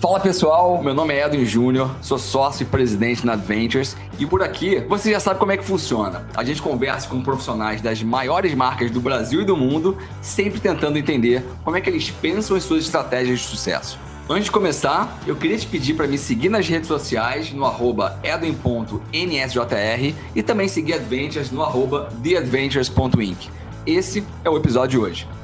Fala 0.00 0.18
pessoal, 0.18 0.82
meu 0.82 0.94
nome 0.94 1.12
é 1.12 1.26
Edwin 1.26 1.44
Júnior, 1.44 1.94
sou 2.00 2.18
sócio 2.18 2.62
e 2.62 2.66
presidente 2.66 3.26
na 3.26 3.34
Adventures 3.34 3.94
e 4.18 4.24
por 4.24 4.42
aqui 4.42 4.80
você 4.88 5.10
já 5.10 5.20
sabe 5.20 5.38
como 5.38 5.52
é 5.52 5.58
que 5.58 5.62
funciona. 5.62 6.26
A 6.34 6.42
gente 6.42 6.62
conversa 6.62 7.06
com 7.06 7.22
profissionais 7.22 7.82
das 7.82 8.02
maiores 8.02 8.54
marcas 8.54 8.90
do 8.90 8.98
Brasil 8.98 9.42
e 9.42 9.44
do 9.44 9.54
mundo, 9.54 9.98
sempre 10.22 10.58
tentando 10.58 10.96
entender 10.96 11.44
como 11.62 11.76
é 11.76 11.82
que 11.82 11.90
eles 11.90 12.10
pensam 12.10 12.56
em 12.56 12.60
suas 12.60 12.84
estratégias 12.84 13.40
de 13.40 13.44
sucesso. 13.44 13.98
Antes 14.26 14.44
de 14.44 14.52
começar, 14.52 15.20
eu 15.26 15.36
queria 15.36 15.58
te 15.58 15.66
pedir 15.66 15.92
para 15.92 16.06
me 16.06 16.16
seguir 16.16 16.48
nas 16.48 16.66
redes 16.66 16.88
sociais 16.88 17.52
no 17.52 17.66
arroba 17.66 18.18
edwin.nsjr 18.22 20.14
e 20.34 20.42
também 20.42 20.66
seguir 20.66 20.94
Adventures 20.94 21.50
no 21.50 21.62
arroba 21.62 22.08
theadventures.inc. 22.22 23.50
Esse 23.86 24.24
é 24.42 24.48
o 24.48 24.56
episódio 24.56 24.98
de 24.98 25.06
hoje. 25.06 25.39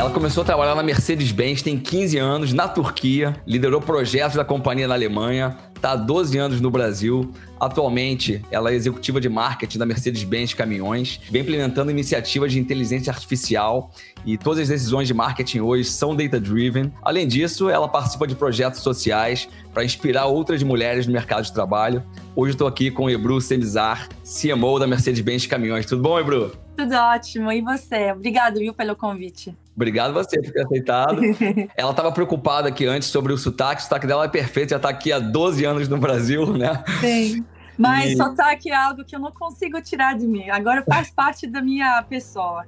Ela 0.00 0.08
começou 0.08 0.40
a 0.40 0.46
trabalhar 0.46 0.74
na 0.74 0.82
Mercedes-Benz, 0.82 1.60
tem 1.60 1.78
15 1.78 2.16
anos, 2.16 2.52
na 2.54 2.66
Turquia, 2.66 3.36
liderou 3.46 3.82
projetos 3.82 4.34
da 4.34 4.42
companhia 4.42 4.88
na 4.88 4.94
Alemanha, 4.94 5.58
está 5.76 5.92
há 5.92 5.96
12 5.96 6.38
anos 6.38 6.58
no 6.58 6.70
Brasil. 6.70 7.30
Atualmente, 7.60 8.42
ela 8.50 8.70
é 8.70 8.74
executiva 8.74 9.20
de 9.20 9.28
marketing 9.28 9.76
da 9.76 9.84
Mercedes-Benz 9.84 10.54
Caminhões, 10.54 11.20
vem 11.30 11.42
implementando 11.42 11.90
iniciativas 11.90 12.50
de 12.50 12.58
inteligência 12.58 13.12
artificial 13.12 13.90
e 14.24 14.38
todas 14.38 14.60
as 14.60 14.68
decisões 14.70 15.06
de 15.06 15.12
marketing 15.12 15.60
hoje 15.60 15.84
são 15.84 16.16
data-driven. 16.16 16.90
Além 17.02 17.28
disso, 17.28 17.68
ela 17.68 17.86
participa 17.86 18.26
de 18.26 18.34
projetos 18.34 18.80
sociais 18.80 19.50
para 19.74 19.84
inspirar 19.84 20.24
outras 20.24 20.62
mulheres 20.62 21.06
no 21.06 21.12
mercado 21.12 21.44
de 21.44 21.52
trabalho. 21.52 22.02
Hoje 22.34 22.52
estou 22.52 22.66
aqui 22.66 22.90
com 22.90 23.04
o 23.04 23.10
Ebru 23.10 23.38
Semizar, 23.38 24.08
CMO 24.24 24.78
da 24.78 24.86
Mercedes-Benz 24.86 25.46
Caminhões. 25.46 25.84
Tudo 25.84 26.00
bom, 26.00 26.18
Ebru? 26.18 26.52
Tudo 26.80 26.94
ótimo. 26.94 27.52
E 27.52 27.60
você? 27.60 28.10
Obrigado, 28.10 28.58
viu, 28.58 28.72
pelo 28.72 28.96
convite. 28.96 29.54
Obrigado 29.76 30.14
você 30.14 30.40
por 30.40 30.50
ter 30.50 30.64
aceitado. 30.64 31.20
Ela 31.76 31.90
estava 31.90 32.10
preocupada 32.10 32.70
aqui 32.70 32.86
antes 32.86 33.08
sobre 33.08 33.34
o 33.34 33.36
sotaque. 33.36 33.82
O 33.82 33.84
sotaque 33.84 34.06
dela 34.06 34.24
é 34.24 34.28
perfeito, 34.28 34.70
já 34.70 34.76
está 34.76 34.88
aqui 34.88 35.12
há 35.12 35.18
12 35.18 35.62
anos 35.62 35.88
no 35.88 35.98
Brasil, 35.98 36.56
né? 36.56 36.82
Sim. 37.02 37.44
Mas 37.76 38.12
e... 38.12 38.16
sotaque 38.16 38.70
é 38.70 38.74
algo 38.74 39.04
que 39.04 39.14
eu 39.14 39.20
não 39.20 39.30
consigo 39.30 39.78
tirar 39.82 40.16
de 40.16 40.26
mim. 40.26 40.48
Agora 40.48 40.82
faz 40.82 41.10
parte 41.10 41.46
da 41.46 41.60
minha 41.60 42.02
pessoa. 42.08 42.64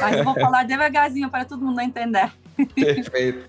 Mas 0.00 0.16
eu 0.16 0.24
vou 0.24 0.34
falar 0.38 0.64
devagarzinho 0.64 1.30
para 1.30 1.44
todo 1.44 1.64
mundo 1.64 1.80
entender. 1.80 2.32
Perfeito. 2.74 3.40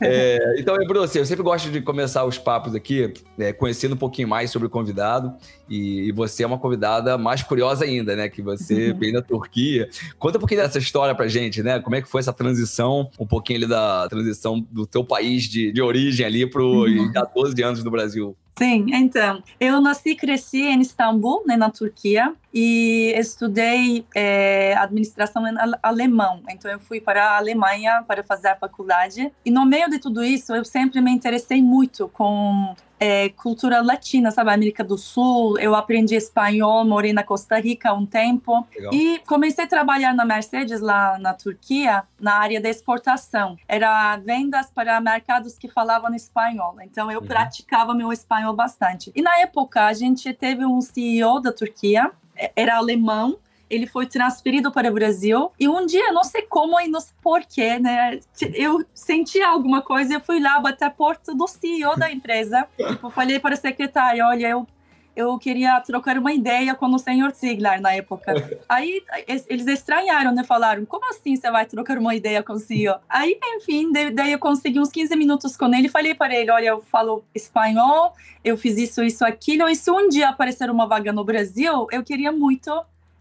É, 0.00 0.56
então, 0.58 0.76
Bruno, 0.86 1.04
assim, 1.04 1.18
eu 1.18 1.26
sempre 1.26 1.42
gosto 1.42 1.70
de 1.70 1.80
começar 1.80 2.24
os 2.24 2.38
papos 2.38 2.74
aqui, 2.74 3.12
né, 3.36 3.52
conhecendo 3.52 3.94
um 3.94 3.98
pouquinho 3.98 4.28
mais 4.28 4.50
sobre 4.50 4.66
o 4.66 4.70
convidado. 4.70 5.34
E, 5.68 6.08
e, 6.08 6.12
você 6.12 6.42
é 6.42 6.46
uma 6.46 6.58
convidada 6.58 7.18
mais 7.18 7.42
curiosa 7.42 7.84
ainda, 7.84 8.16
né? 8.16 8.28
Que 8.28 8.40
você 8.40 8.90
uhum. 8.90 8.98
veio 8.98 9.12
da 9.12 9.22
Turquia. 9.22 9.88
Conta 10.18 10.38
um 10.38 10.40
pouquinho 10.40 10.62
dessa 10.62 10.78
história 10.78 11.14
pra 11.14 11.28
gente, 11.28 11.62
né? 11.62 11.78
Como 11.78 11.94
é 11.94 12.00
que 12.00 12.08
foi 12.08 12.20
essa 12.20 12.32
transição, 12.32 13.10
um 13.18 13.26
pouquinho 13.26 13.58
ali 13.58 13.66
da 13.66 14.08
transição 14.08 14.66
do 14.70 14.86
teu 14.86 15.04
país 15.04 15.44
de, 15.44 15.70
de 15.70 15.82
origem 15.82 16.24
ali 16.24 16.46
para 16.46 16.62
uhum. 16.62 17.12
12 17.34 17.62
anos 17.62 17.84
no 17.84 17.90
Brasil. 17.90 18.34
Sim, 18.58 18.86
então, 18.92 19.40
eu 19.60 19.80
nasci 19.80 20.10
e 20.10 20.16
cresci 20.16 20.62
em 20.62 20.80
Istambul, 20.80 21.44
né, 21.46 21.56
na 21.56 21.70
Turquia, 21.70 22.34
e 22.52 23.14
estudei 23.16 24.04
é, 24.12 24.74
administração 24.76 25.46
em 25.46 25.54
alemão. 25.80 26.42
Então, 26.50 26.68
eu 26.68 26.80
fui 26.80 27.00
para 27.00 27.24
a 27.24 27.36
Alemanha 27.36 28.02
para 28.06 28.24
fazer 28.24 28.48
a 28.48 28.56
faculdade. 28.56 29.32
E 29.44 29.50
no 29.50 29.64
meio 29.64 29.88
de 29.88 30.00
tudo 30.00 30.24
isso, 30.24 30.52
eu 30.52 30.64
sempre 30.64 31.00
me 31.00 31.12
interessei 31.12 31.62
muito 31.62 32.08
com 32.08 32.74
é, 32.98 33.28
cultura 33.30 33.80
latina, 33.80 34.30
sabe? 34.30 34.50
América 34.50 34.82
do 34.82 34.98
Sul. 34.98 35.58
Eu 35.58 35.74
aprendi 35.74 36.14
espanhol, 36.14 36.84
morei 36.84 37.12
na 37.12 37.22
Costa 37.22 37.58
Rica 37.58 37.92
um 37.92 38.04
tempo. 38.04 38.66
Legal. 38.74 38.92
E 38.92 39.18
comecei 39.26 39.64
a 39.64 39.68
trabalhar 39.68 40.14
na 40.14 40.24
Mercedes, 40.24 40.80
lá 40.80 41.18
na 41.18 41.34
Turquia, 41.34 42.02
na 42.20 42.34
área 42.34 42.60
da 42.60 42.68
exportação. 42.68 43.56
Era 43.66 44.16
vendas 44.16 44.70
para 44.70 45.00
mercados 45.00 45.56
que 45.56 45.68
falavam 45.68 46.14
espanhol. 46.14 46.76
Então, 46.82 47.10
eu 47.10 47.20
uhum. 47.20 47.26
praticava 47.26 47.94
meu 47.94 48.12
espanhol 48.12 48.54
bastante. 48.54 49.12
E 49.14 49.22
na 49.22 49.38
época, 49.38 49.86
a 49.86 49.92
gente 49.92 50.32
teve 50.32 50.64
um 50.64 50.80
CEO 50.80 51.40
da 51.40 51.52
Turquia, 51.52 52.10
é, 52.36 52.50
era 52.56 52.76
alemão, 52.76 53.38
ele 53.70 53.86
foi 53.86 54.06
transferido 54.06 54.72
para 54.72 54.90
o 54.90 54.94
Brasil 54.94 55.52
e 55.58 55.68
um 55.68 55.84
dia, 55.84 56.12
não 56.12 56.24
sei 56.24 56.42
como 56.42 56.80
e 56.80 56.88
não 56.88 57.00
sei 57.00 57.14
porquê, 57.22 57.78
né? 57.78 58.18
Eu 58.54 58.84
senti 58.94 59.42
alguma 59.42 59.82
coisa, 59.82 60.14
eu 60.14 60.20
fui 60.20 60.40
lá 60.40 60.58
bater 60.60 60.86
a 60.86 60.90
porta 60.90 61.34
do 61.34 61.46
CEO 61.46 61.96
da 61.96 62.10
empresa. 62.10 62.66
tipo, 62.76 63.10
falei 63.10 63.38
para 63.38 63.54
a 63.54 63.58
secretária, 63.58 64.26
olha, 64.26 64.48
eu 64.48 64.66
eu 65.18 65.36
queria 65.36 65.80
trocar 65.80 66.16
uma 66.16 66.32
ideia 66.32 66.76
com 66.76 66.86
o 66.86 66.98
senhor 66.98 67.32
Ziegler 67.32 67.80
na 67.80 67.92
época. 67.92 68.32
Aí 68.68 69.02
eles 69.26 69.66
estranharam, 69.66 70.32
né? 70.32 70.44
Falaram, 70.44 70.86
como 70.86 71.10
assim 71.10 71.34
você 71.34 71.50
vai 71.50 71.66
trocar 71.66 71.98
uma 71.98 72.14
ideia 72.14 72.40
com 72.40 72.52
o 72.52 72.58
CEO? 72.58 72.94
Aí, 73.08 73.36
enfim, 73.56 73.90
daí 74.14 74.30
eu 74.30 74.38
consegui 74.38 74.78
uns 74.78 74.92
15 74.92 75.16
minutos 75.16 75.56
com 75.56 75.74
ele 75.74 75.88
falei 75.88 76.14
para 76.14 76.36
ele, 76.36 76.52
olha, 76.52 76.68
eu 76.68 76.82
falo 76.82 77.24
espanhol, 77.34 78.12
eu 78.44 78.56
fiz 78.56 78.78
isso, 78.78 79.02
isso, 79.02 79.24
aquilo, 79.24 79.68
e 79.68 79.74
se 79.74 79.90
um 79.90 80.08
dia 80.08 80.28
aparecer 80.28 80.70
uma 80.70 80.86
vaga 80.86 81.12
no 81.12 81.24
Brasil, 81.24 81.88
eu 81.90 82.04
queria 82.04 82.30
muito 82.30 82.70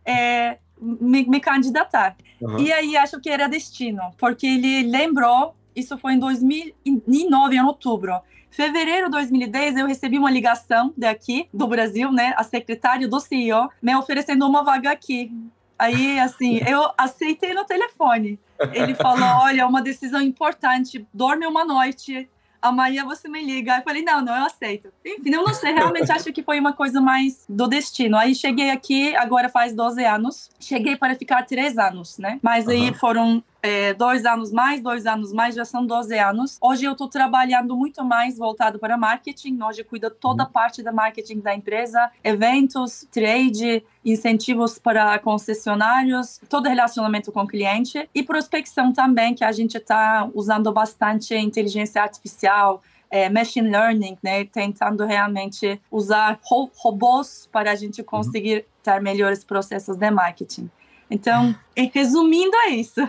é, 0.08 0.58
me, 0.80 1.26
me, 1.26 1.40
candidatar. 1.40 2.16
Uhum. 2.42 2.60
E 2.60 2.72
aí 2.72 2.96
acho 2.96 3.20
que 3.20 3.30
era 3.30 3.48
destino, 3.48 4.02
porque 4.18 4.48
ele 4.48 4.84
lembrou, 4.84 5.56
isso 5.76 5.98
foi 5.98 6.14
em 6.14 6.20
2009, 6.20 7.56
em 7.56 7.62
outubro. 7.62 8.20
Fevereiro 8.50 9.06
de 9.06 9.12
2010, 9.12 9.78
eu 9.78 9.86
recebi 9.86 10.18
uma 10.18 10.32
ligação 10.32 10.94
daqui, 10.98 11.48
do 11.54 11.68
Brasil, 11.68 12.12
né? 12.12 12.34
A 12.38 12.44
secretária 12.44 13.08
do 13.08 13.20
CEO, 13.20 13.70
me 13.82 13.96
oferecendo 13.96 14.48
uma 14.48 14.64
vaga 14.64 14.90
aqui. 14.90 15.32
Aí, 15.78 16.18
assim, 16.20 16.60
eu 16.68 16.90
aceitei 16.98 17.54
no 17.54 17.66
telefone. 17.66 18.40
Ele 18.74 18.96
falou: 18.96 19.44
olha, 19.44 19.62
é 19.62 19.66
uma 19.66 19.82
decisão 19.82 20.22
importante, 20.22 21.06
dorme 21.14 21.46
uma 21.46 21.64
noite, 21.64 22.28
amanhã 22.62 23.06
você 23.06 23.28
me 23.28 23.44
liga. 23.44 23.78
Eu 23.78 23.84
falei, 23.84 24.04
não, 24.04 24.22
não, 24.22 24.36
eu 24.36 24.46
aceito. 24.46 24.92
Enfim, 25.06 25.34
eu 25.34 25.44
não 25.44 25.54
sei, 25.54 25.74
realmente 25.74 26.12
acho 26.12 26.32
que 26.32 26.44
foi 26.44 26.60
uma 26.60 26.74
coisa 26.74 27.02
mais 27.02 27.46
do 27.48 27.68
destino. 27.68 28.18
Aí 28.18 28.36
cheguei 28.36 28.70
aqui, 28.70 29.16
agora 29.16 29.50
faz 29.50 29.74
12 29.74 30.04
anos. 30.04 30.50
Cheguei 30.60 30.96
para 30.96 31.16
ficar 31.16 31.46
três 31.46 31.78
anos, 31.78 32.18
né? 32.18 32.40
Mas 32.42 32.68
aí 32.68 32.90
uhum. 32.90 32.94
foram 32.94 33.44
é, 33.62 33.94
dois 33.94 34.26
anos 34.26 34.52
mais, 34.52 34.82
dois 34.82 35.06
anos 35.06 35.34
mais, 35.34 35.56
já 35.56 35.66
são 35.66 35.86
12 35.86 36.18
anos. 36.18 36.58
Hoje 36.62 36.86
eu 36.86 36.92
estou 36.92 37.08
trabalhando 37.08 37.76
muito 37.76 38.04
mais 38.04 38.38
voltado 38.38 38.80
para 38.80 38.98
marketing. 38.98 39.60
Hoje 39.62 39.84
cuido 39.84 40.10
toda 40.10 40.44
a 40.44 40.46
uhum. 40.46 40.52
parte 40.52 40.84
da 40.84 40.92
marketing 40.92 41.40
da 41.40 41.54
empresa, 41.54 42.12
eventos, 42.24 43.08
trade, 43.12 43.84
incentivos 44.06 44.78
para 44.80 45.20
concessionários, 45.20 46.40
todo 46.50 46.68
relacionamento 46.68 47.32
com 47.32 47.44
o 47.44 47.48
cliente 47.48 48.10
e 48.14 48.24
prospecção 48.24 48.94
também, 48.94 49.34
que 49.34 49.44
a 49.44 49.52
gente 49.52 49.78
está 49.78 50.30
usando 50.34 50.72
bastante 50.72 51.36
inteligência 51.36 52.02
artificial, 52.02 52.82
é, 53.10 53.30
machine 53.30 53.70
learning, 53.70 54.18
né, 54.22 54.46
tentando 54.46 55.06
realmente 55.06 55.80
usar 55.90 56.40
ro 56.44 56.70
robôs 56.76 57.48
para 57.52 57.72
a 57.72 57.76
gente 57.76 58.02
uhum. 58.02 58.08
conseguir 58.08 58.66
ter 58.84 59.02
melhores 59.02 59.44
processos 59.44 59.98
de 59.98 60.12
marketing. 60.12 60.70
Então, 61.10 61.56
resumindo, 61.94 62.56
é 62.66 62.70
isso. 62.70 63.02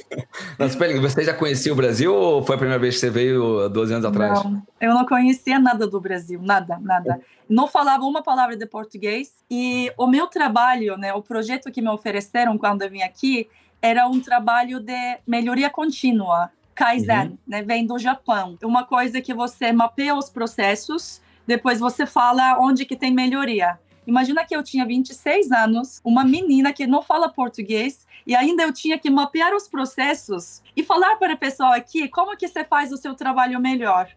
Mas, 0.58 0.74
você 0.74 1.24
já 1.24 1.34
conhecia 1.34 1.72
o 1.72 1.76
Brasil 1.76 2.14
ou 2.14 2.42
foi 2.42 2.54
a 2.54 2.58
primeira 2.58 2.80
vez 2.80 2.94
que 2.94 3.00
você 3.00 3.10
veio 3.10 3.68
12 3.68 3.92
anos 3.92 4.06
atrás? 4.06 4.42
Não, 4.42 4.62
eu 4.80 4.94
não 4.94 5.04
conhecia 5.04 5.58
nada 5.58 5.86
do 5.86 6.00
Brasil, 6.00 6.40
nada, 6.42 6.78
nada. 6.80 7.20
Não 7.48 7.68
falava 7.68 8.04
uma 8.04 8.22
palavra 8.22 8.56
de 8.56 8.64
português 8.64 9.34
e 9.50 9.92
o 9.98 10.06
meu 10.06 10.26
trabalho, 10.26 10.96
né, 10.96 11.12
o 11.12 11.22
projeto 11.22 11.70
que 11.70 11.82
me 11.82 11.88
ofereceram 11.88 12.56
quando 12.56 12.82
eu 12.82 12.90
vim 12.90 13.02
aqui, 13.02 13.48
era 13.82 14.06
um 14.06 14.20
trabalho 14.20 14.80
de 14.80 15.18
melhoria 15.26 15.68
contínua, 15.68 16.50
Kaizen, 16.74 17.28
uhum. 17.28 17.38
né, 17.46 17.62
vem 17.62 17.84
do 17.84 17.98
Japão. 17.98 18.56
Uma 18.62 18.84
coisa 18.84 19.20
que 19.20 19.34
você 19.34 19.72
mapeia 19.72 20.14
os 20.14 20.30
processos, 20.30 21.20
depois 21.46 21.78
você 21.78 22.06
fala 22.06 22.58
onde 22.58 22.86
que 22.86 22.96
tem 22.96 23.12
melhoria. 23.12 23.78
Imagina 24.06 24.44
que 24.44 24.54
eu 24.54 24.62
tinha 24.62 24.84
26 24.84 25.52
anos, 25.52 26.00
uma 26.04 26.24
menina 26.24 26.72
que 26.72 26.86
não 26.86 27.02
fala 27.02 27.28
português 27.28 28.06
e 28.26 28.34
ainda 28.34 28.62
eu 28.62 28.72
tinha 28.72 28.98
que 28.98 29.10
mapear 29.10 29.54
os 29.54 29.68
processos 29.68 30.62
e 30.76 30.82
falar 30.82 31.16
para 31.16 31.34
o 31.34 31.38
pessoal 31.38 31.72
aqui 31.72 32.08
como 32.08 32.36
que 32.36 32.48
você 32.48 32.64
faz 32.64 32.92
o 32.92 32.96
seu 32.96 33.14
trabalho 33.14 33.60
melhor 33.60 34.08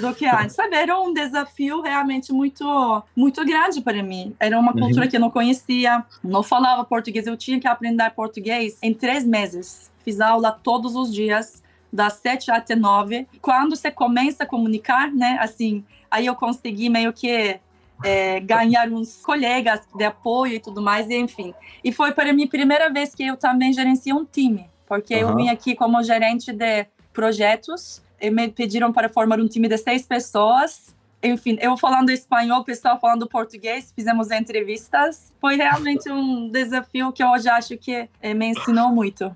do 0.00 0.14
que 0.14 0.26
antes. 0.28 0.56
Sabe, 0.56 0.76
era 0.76 0.98
um 0.98 1.12
desafio 1.12 1.80
realmente 1.80 2.32
muito, 2.32 3.02
muito 3.16 3.44
grande 3.44 3.80
para 3.80 4.02
mim. 4.02 4.34
Era 4.38 4.58
uma 4.58 4.72
uhum. 4.72 4.80
cultura 4.80 5.08
que 5.08 5.16
eu 5.16 5.20
não 5.20 5.30
conhecia, 5.30 6.04
não 6.22 6.42
falava 6.42 6.84
português, 6.84 7.26
eu 7.26 7.36
tinha 7.36 7.58
que 7.58 7.68
aprender 7.68 8.10
português 8.10 8.78
em 8.82 8.94
três 8.94 9.24
meses. 9.24 9.90
Fiz 10.04 10.20
aula 10.20 10.52
todos 10.52 10.94
os 10.94 11.12
dias, 11.12 11.62
das 11.92 12.14
sete 12.14 12.50
até 12.50 12.74
nove. 12.74 13.26
Quando 13.40 13.76
você 13.76 13.90
começa 13.90 14.44
a 14.44 14.46
comunicar, 14.46 15.12
né, 15.12 15.36
assim, 15.40 15.84
aí 16.10 16.26
eu 16.26 16.34
consegui 16.34 16.88
meio 16.88 17.12
que 17.12 17.58
é, 18.04 18.40
ganhar 18.40 18.88
uns 18.88 19.20
colegas 19.22 19.80
de 19.94 20.04
apoio 20.04 20.54
e 20.54 20.60
tudo 20.60 20.80
mais, 20.80 21.08
enfim. 21.10 21.54
E 21.82 21.92
foi 21.92 22.12
para 22.12 22.32
mim 22.32 22.44
a 22.44 22.48
primeira 22.48 22.90
vez 22.90 23.14
que 23.14 23.24
eu 23.24 23.36
também 23.36 23.72
gerenciei 23.72 24.14
um 24.14 24.24
time, 24.24 24.68
porque 24.86 25.14
uhum. 25.14 25.30
eu 25.30 25.36
vim 25.36 25.48
aqui 25.48 25.74
como 25.74 26.02
gerente 26.02 26.52
de 26.52 26.86
projetos, 27.12 28.02
e 28.20 28.30
me 28.30 28.48
pediram 28.48 28.92
para 28.92 29.08
formar 29.08 29.40
um 29.40 29.48
time 29.48 29.66
de 29.66 29.78
seis 29.78 30.06
pessoas. 30.06 30.94
Enfim, 31.22 31.58
eu 31.60 31.76
falando 31.76 32.10
espanhol, 32.10 32.60
o 32.60 32.64
pessoal 32.64 32.98
falando 33.00 33.26
português, 33.26 33.92
fizemos 33.94 34.30
entrevistas. 34.30 35.34
Foi 35.40 35.56
realmente 35.56 36.10
um 36.10 36.48
desafio 36.48 37.12
que 37.12 37.22
eu 37.22 37.28
hoje 37.28 37.48
acho 37.48 37.76
que 37.76 38.08
eh, 38.22 38.34
me 38.34 38.48
ensinou 38.48 38.90
muito. 38.90 39.34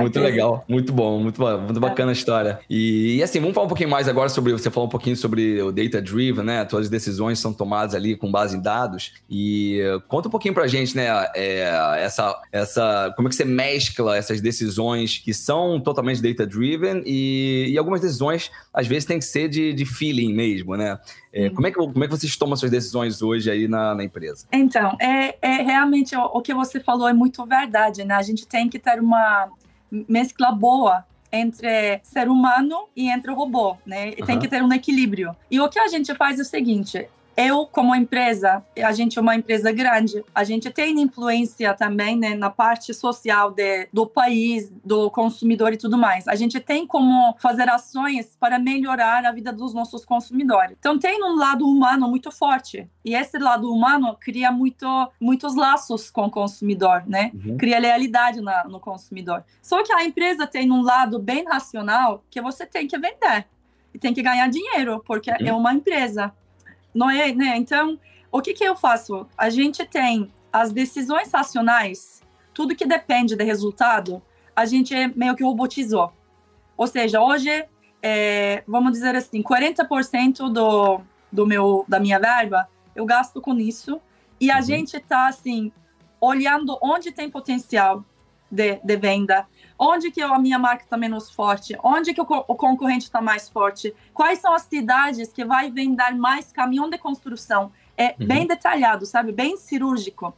Muito 0.00 0.20
legal, 0.20 0.64
muito 0.68 0.92
bom, 0.92 1.18
muito, 1.18 1.40
muito 1.40 1.80
bacana 1.80 2.10
é. 2.10 2.12
a 2.12 2.16
história. 2.16 2.60
E, 2.68 3.16
e, 3.16 3.22
assim, 3.22 3.40
vamos 3.40 3.54
falar 3.54 3.66
um 3.66 3.68
pouquinho 3.68 3.88
mais 3.88 4.08
agora 4.08 4.28
sobre. 4.28 4.52
Você 4.52 4.70
falou 4.70 4.86
um 4.86 4.90
pouquinho 4.90 5.16
sobre 5.16 5.60
o 5.62 5.72
data 5.72 6.00
driven, 6.00 6.44
né? 6.44 6.64
Todas 6.64 6.86
as 6.86 6.90
decisões 6.90 7.38
são 7.38 7.52
tomadas 7.52 7.94
ali 7.94 8.16
com 8.16 8.30
base 8.30 8.56
em 8.56 8.60
dados. 8.60 9.12
E 9.28 9.80
conta 10.08 10.28
um 10.28 10.30
pouquinho 10.30 10.54
pra 10.54 10.66
gente, 10.66 10.96
né? 10.96 11.06
É, 11.34 11.98
essa, 11.98 12.40
essa, 12.52 13.12
como 13.16 13.28
é 13.28 13.30
que 13.30 13.36
você 13.36 13.44
mescla 13.44 14.16
essas 14.16 14.40
decisões 14.40 15.18
que 15.18 15.32
são 15.32 15.80
totalmente 15.80 16.22
data 16.22 16.46
driven 16.46 17.02
e, 17.04 17.66
e 17.70 17.78
algumas 17.78 18.00
decisões, 18.00 18.50
às 18.72 18.86
vezes, 18.86 19.04
tem 19.04 19.18
que 19.18 19.24
ser 19.24 19.48
de, 19.48 19.72
de 19.72 19.84
feeling 19.84 20.32
mesmo, 20.34 20.76
né? 20.76 20.98
É, 21.32 21.50
como, 21.50 21.66
é 21.66 21.70
que, 21.72 21.76
como 21.76 22.04
é 22.04 22.06
que 22.06 22.16
vocês 22.16 22.36
tomam 22.36 22.56
suas 22.56 22.70
decisões 22.70 23.20
hoje 23.20 23.50
aí 23.50 23.66
na, 23.66 23.92
na 23.92 24.04
empresa? 24.04 24.46
Então, 24.52 24.96
é, 25.00 25.36
é 25.42 25.62
realmente 25.62 26.14
o, 26.14 26.24
o, 26.26 26.40
que 26.40 26.54
você 26.54 26.78
falou 26.78 27.08
é 27.08 27.12
muito 27.12 27.44
verdade, 27.44 28.04
né? 28.04 28.14
A 28.14 28.22
gente 28.22 28.46
tem 28.46 28.68
que 28.68 28.78
ter 28.78 29.00
uma 29.00 29.48
mescla 29.90 30.50
boa 30.52 31.04
entre 31.32 32.00
ser 32.02 32.28
humano 32.28 32.88
e 32.94 33.10
entre 33.10 33.32
robô, 33.32 33.76
né? 33.84 34.14
Uhum. 34.18 34.26
Tem 34.26 34.38
que 34.38 34.48
ter 34.48 34.62
um 34.62 34.72
equilíbrio. 34.72 35.34
E 35.50 35.60
o 35.60 35.68
que 35.68 35.78
a 35.78 35.88
gente 35.88 36.14
faz 36.14 36.38
é 36.38 36.42
o 36.42 36.44
seguinte: 36.44 37.08
eu, 37.36 37.66
como 37.66 37.94
empresa, 37.94 38.64
a 38.82 38.92
gente 38.92 39.18
é 39.18 39.22
uma 39.22 39.34
empresa 39.34 39.72
grande, 39.72 40.24
a 40.34 40.44
gente 40.44 40.70
tem 40.70 41.00
influência 41.00 41.74
também 41.74 42.16
né, 42.16 42.34
na 42.34 42.50
parte 42.50 42.94
social 42.94 43.50
de, 43.50 43.88
do 43.92 44.06
país, 44.06 44.72
do 44.84 45.10
consumidor 45.10 45.72
e 45.72 45.76
tudo 45.76 45.98
mais. 45.98 46.28
A 46.28 46.34
gente 46.34 46.60
tem 46.60 46.86
como 46.86 47.34
fazer 47.38 47.68
ações 47.68 48.36
para 48.38 48.58
melhorar 48.58 49.24
a 49.24 49.32
vida 49.32 49.52
dos 49.52 49.74
nossos 49.74 50.04
consumidores. 50.04 50.76
Então, 50.78 50.98
tem 50.98 51.22
um 51.24 51.36
lado 51.36 51.66
humano 51.66 52.08
muito 52.08 52.30
forte. 52.30 52.88
E 53.04 53.14
esse 53.14 53.38
lado 53.38 53.70
humano 53.70 54.16
cria 54.18 54.50
muito, 54.50 54.86
muitos 55.20 55.56
laços 55.56 56.10
com 56.10 56.26
o 56.26 56.30
consumidor, 56.30 57.02
né? 57.06 57.32
Uhum. 57.34 57.56
Cria 57.56 57.78
lealidade 57.78 58.40
na, 58.40 58.64
no 58.64 58.78
consumidor. 58.78 59.44
Só 59.60 59.82
que 59.82 59.92
a 59.92 60.04
empresa 60.04 60.46
tem 60.46 60.70
um 60.70 60.82
lado 60.82 61.18
bem 61.18 61.44
racional 61.44 62.24
que 62.30 62.40
você 62.40 62.64
tem 62.64 62.86
que 62.86 62.96
vender. 62.96 63.46
E 63.92 63.98
tem 63.98 64.12
que 64.12 64.22
ganhar 64.22 64.48
dinheiro, 64.48 65.02
porque 65.06 65.30
uhum. 65.30 65.46
é 65.46 65.52
uma 65.52 65.72
empresa 65.72 66.32
não 66.94 67.10
é, 67.10 67.32
né? 67.32 67.56
Então, 67.56 67.98
o 68.30 68.40
que 68.40 68.54
que 68.54 68.64
eu 68.64 68.76
faço? 68.76 69.26
A 69.36 69.50
gente 69.50 69.84
tem 69.84 70.30
as 70.52 70.72
decisões 70.72 71.30
racionais, 71.32 72.22
tudo 72.52 72.76
que 72.76 72.86
depende 72.86 73.34
do 73.34 73.44
resultado, 73.44 74.22
a 74.54 74.64
gente 74.64 74.94
meio 75.16 75.34
que 75.34 75.42
robotizou. 75.42 76.12
Ou 76.76 76.86
seja, 76.86 77.20
hoje, 77.20 77.64
é, 78.02 78.62
vamos 78.66 78.92
dizer 78.92 79.16
assim, 79.16 79.42
40% 79.42 80.52
do, 80.52 81.00
do 81.30 81.46
meu, 81.46 81.84
da 81.88 81.98
minha 81.98 82.18
verba 82.18 82.68
eu 82.94 83.04
gasto 83.04 83.40
com 83.40 83.58
isso 83.58 84.00
e 84.40 84.50
a 84.50 84.56
uhum. 84.56 84.62
gente 84.62 84.96
está 84.96 85.26
assim 85.26 85.72
olhando 86.20 86.78
onde 86.80 87.10
tem 87.10 87.28
potencial 87.28 88.04
de, 88.54 88.80
de 88.82 88.96
venda, 88.96 89.46
onde 89.78 90.10
que 90.10 90.22
a 90.22 90.38
minha 90.38 90.58
marca 90.58 90.84
está 90.84 90.96
menos 90.96 91.30
forte, 91.30 91.76
onde 91.82 92.14
que 92.14 92.20
o, 92.20 92.26
o 92.26 92.54
concorrente 92.54 93.04
está 93.04 93.20
mais 93.20 93.48
forte, 93.48 93.94
quais 94.12 94.38
são 94.38 94.54
as 94.54 94.62
cidades 94.62 95.32
que 95.32 95.44
vai 95.44 95.70
vender 95.70 96.14
mais 96.14 96.52
caminhão 96.52 96.88
de 96.88 96.96
construção. 96.96 97.72
É 97.96 98.14
uhum. 98.18 98.26
bem 98.26 98.46
detalhado, 98.46 99.04
sabe? 99.04 99.32
Bem 99.32 99.56
cirúrgico. 99.56 100.34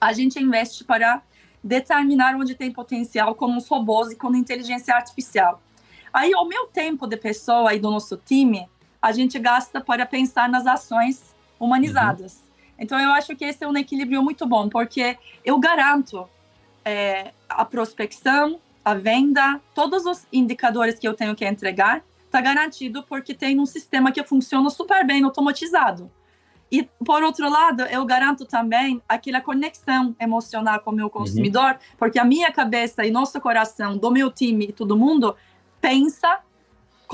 A 0.00 0.12
gente 0.12 0.38
investe 0.40 0.84
para 0.84 1.22
determinar 1.62 2.36
onde 2.36 2.54
tem 2.54 2.70
potencial 2.70 3.34
com 3.34 3.56
os 3.56 3.66
robôs 3.68 4.12
e 4.12 4.16
com 4.16 4.34
inteligência 4.34 4.94
artificial. 4.94 5.60
Aí, 6.12 6.32
o 6.34 6.44
meu 6.44 6.66
tempo 6.66 7.06
de 7.06 7.16
pessoa 7.16 7.74
e 7.74 7.78
do 7.78 7.90
nosso 7.90 8.16
time, 8.16 8.68
a 9.00 9.12
gente 9.12 9.38
gasta 9.38 9.80
para 9.80 10.06
pensar 10.06 10.48
nas 10.48 10.66
ações 10.66 11.34
humanizadas. 11.58 12.34
Uhum. 12.34 12.48
Então, 12.80 12.98
eu 12.98 13.10
acho 13.10 13.34
que 13.34 13.44
esse 13.44 13.64
é 13.64 13.68
um 13.68 13.76
equilíbrio 13.76 14.22
muito 14.22 14.46
bom, 14.46 14.68
porque 14.68 15.18
eu 15.44 15.58
garanto 15.58 16.28
é, 16.84 17.32
a 17.48 17.64
prospecção, 17.64 18.58
a 18.84 18.94
venda, 18.94 19.60
todos 19.74 20.06
os 20.06 20.26
indicadores 20.32 20.98
que 20.98 21.06
eu 21.06 21.14
tenho 21.14 21.34
que 21.34 21.44
entregar, 21.44 22.02
está 22.24 22.40
garantido 22.40 23.02
porque 23.02 23.34
tem 23.34 23.58
um 23.58 23.66
sistema 23.66 24.12
que 24.12 24.22
funciona 24.22 24.70
super 24.70 25.06
bem 25.06 25.22
automatizado. 25.24 26.10
E, 26.70 26.82
por 27.04 27.22
outro 27.22 27.48
lado, 27.48 27.82
eu 27.84 28.04
garanto 28.04 28.44
também 28.44 29.00
aquela 29.08 29.40
conexão 29.40 30.14
emocional 30.20 30.80
com 30.80 30.90
o 30.90 30.94
meu 30.94 31.08
consumidor, 31.08 31.72
uhum. 31.72 31.96
porque 31.98 32.18
a 32.18 32.24
minha 32.24 32.52
cabeça 32.52 33.06
e 33.06 33.10
nosso 33.10 33.40
coração, 33.40 33.96
do 33.96 34.10
meu 34.10 34.30
time 34.30 34.66
e 34.66 34.72
todo 34.72 34.96
mundo, 34.96 35.34
pensa 35.80 36.40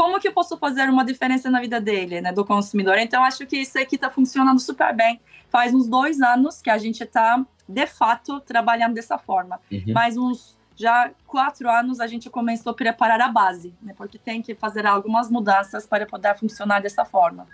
como 0.05 0.21
que 0.21 0.29
eu 0.29 0.33
posso 0.35 0.59
fazer 0.59 0.91
uma 0.91 1.03
diferença 1.03 1.51
na 1.51 1.59
vida 1.63 1.81
dele, 1.81 2.21
né, 2.21 2.31
do 2.31 2.45
consumidor. 2.45 2.99
Então, 2.99 3.25
acho 3.25 3.47
que 3.47 3.57
isso 3.57 3.79
aqui 3.79 3.95
está 3.95 4.11
funcionando 4.11 4.61
super 4.61 4.95
bem. 4.95 5.19
Faz 5.49 5.73
uns 5.73 5.89
dois 5.89 6.21
anos 6.21 6.61
que 6.61 6.69
a 6.69 6.77
gente 6.77 7.03
está 7.03 7.43
de 7.67 7.87
fato, 7.87 8.39
trabalhando 8.41 8.93
dessa 8.93 9.17
forma. 9.17 9.59
Uhum. 9.73 9.83
Mas 9.95 10.19
uns 10.19 10.59
já 10.77 11.11
quatro 11.27 11.71
anos 11.71 12.01
a 12.01 12.07
gente 12.07 12.29
começou 12.29 12.73
a 12.73 12.75
preparar 12.75 13.19
a 13.23 13.29
base, 13.29 13.73
né? 13.81 13.95
Porque 13.97 14.19
tem 14.19 14.43
que 14.43 14.55
fazer 14.55 14.85
algumas 14.85 15.31
mudanças 15.31 15.87
para 15.87 16.05
poder 16.05 16.37
funcionar 16.37 16.83
dessa 16.83 17.07
forma. 17.07 17.47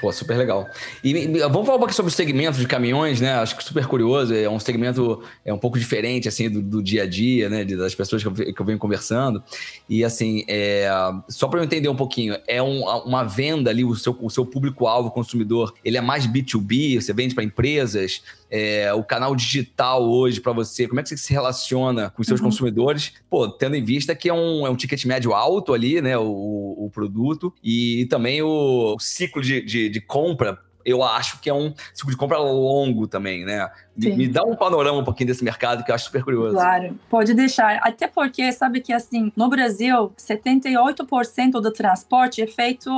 Pô, 0.00 0.10
super 0.12 0.36
legal. 0.38 0.66
E, 1.04 1.26
vamos 1.26 1.66
falar 1.66 1.76
um 1.76 1.80
pouco 1.80 1.92
sobre 1.92 2.10
o 2.10 2.14
segmento 2.14 2.58
de 2.58 2.66
caminhões, 2.66 3.20
né? 3.20 3.34
Acho 3.34 3.54
que 3.54 3.62
super 3.62 3.86
curioso. 3.86 4.34
É 4.34 4.48
um 4.48 4.58
segmento 4.58 5.22
é 5.44 5.52
um 5.52 5.58
pouco 5.58 5.78
diferente, 5.78 6.26
assim, 6.26 6.48
do, 6.48 6.62
do 6.62 6.82
dia 6.82 7.02
a 7.02 7.06
dia, 7.06 7.50
né? 7.50 7.64
Das 7.64 7.94
pessoas 7.94 8.22
que 8.22 8.28
eu, 8.28 8.32
que 8.32 8.60
eu 8.60 8.64
venho 8.64 8.78
conversando. 8.78 9.42
E, 9.88 10.02
assim, 10.02 10.42
é, 10.48 10.88
só 11.28 11.48
para 11.48 11.60
eu 11.60 11.64
entender 11.64 11.88
um 11.90 11.96
pouquinho, 11.96 12.34
é 12.48 12.62
um, 12.62 12.82
uma 13.04 13.24
venda 13.24 13.68
ali, 13.68 13.84
o 13.84 13.94
seu, 13.94 14.16
o 14.20 14.30
seu 14.30 14.46
público-alvo 14.46 15.10
consumidor, 15.10 15.74
ele 15.84 15.98
é 15.98 16.00
mais 16.00 16.26
B2B? 16.26 17.00
Você 17.00 17.12
vende 17.12 17.34
para 17.34 17.44
empresas? 17.44 18.22
É, 18.50 18.92
o 18.94 19.04
canal 19.04 19.36
digital 19.36 20.02
hoje 20.02 20.40
para 20.40 20.52
você, 20.52 20.88
como 20.88 20.98
é 20.98 21.02
que 21.02 21.10
você 21.10 21.16
se 21.16 21.32
relaciona 21.32 22.10
com 22.10 22.22
os 22.22 22.26
seus 22.26 22.40
uhum. 22.40 22.46
consumidores? 22.46 23.12
Pô, 23.28 23.48
tendo 23.48 23.76
em 23.76 23.84
vista 23.84 24.14
que 24.14 24.28
é 24.28 24.34
um, 24.34 24.66
é 24.66 24.70
um 24.70 24.74
ticket 24.74 25.04
médio 25.04 25.32
alto 25.34 25.72
ali, 25.72 26.00
né? 26.00 26.16
O, 26.18 26.86
o 26.86 26.90
produto. 26.92 27.52
E 27.62 28.06
também 28.06 28.42
o 28.42 28.96
ciclo 28.98 29.42
de, 29.42 29.60
de 29.60 29.89
de 29.90 30.00
compra, 30.00 30.58
eu 30.84 31.02
acho 31.02 31.40
que 31.40 31.50
é 31.50 31.54
um 31.54 31.74
ciclo 31.92 32.10
de 32.10 32.16
compra 32.16 32.38
longo 32.38 33.06
também, 33.06 33.44
né? 33.44 33.70
Me, 33.96 34.16
me, 34.16 34.28
dá 34.28 34.42
um 34.44 34.56
panorama 34.56 34.98
um 34.98 35.04
pouquinho 35.04 35.28
desse 35.28 35.44
mercado 35.44 35.84
que 35.84 35.90
eu 35.90 35.94
acho 35.94 36.06
super 36.06 36.24
curioso. 36.24 36.54
Claro, 36.54 36.98
pode 37.08 37.34
deixar. 37.34 37.78
Até 37.82 38.06
porque, 38.06 38.50
sabe 38.52 38.80
que 38.80 38.92
assim, 38.92 39.32
no 39.36 39.48
Brasil, 39.48 40.12
78% 40.16 41.52
do 41.52 41.70
transporte 41.70 42.42
é 42.42 42.46
feito 42.46 42.90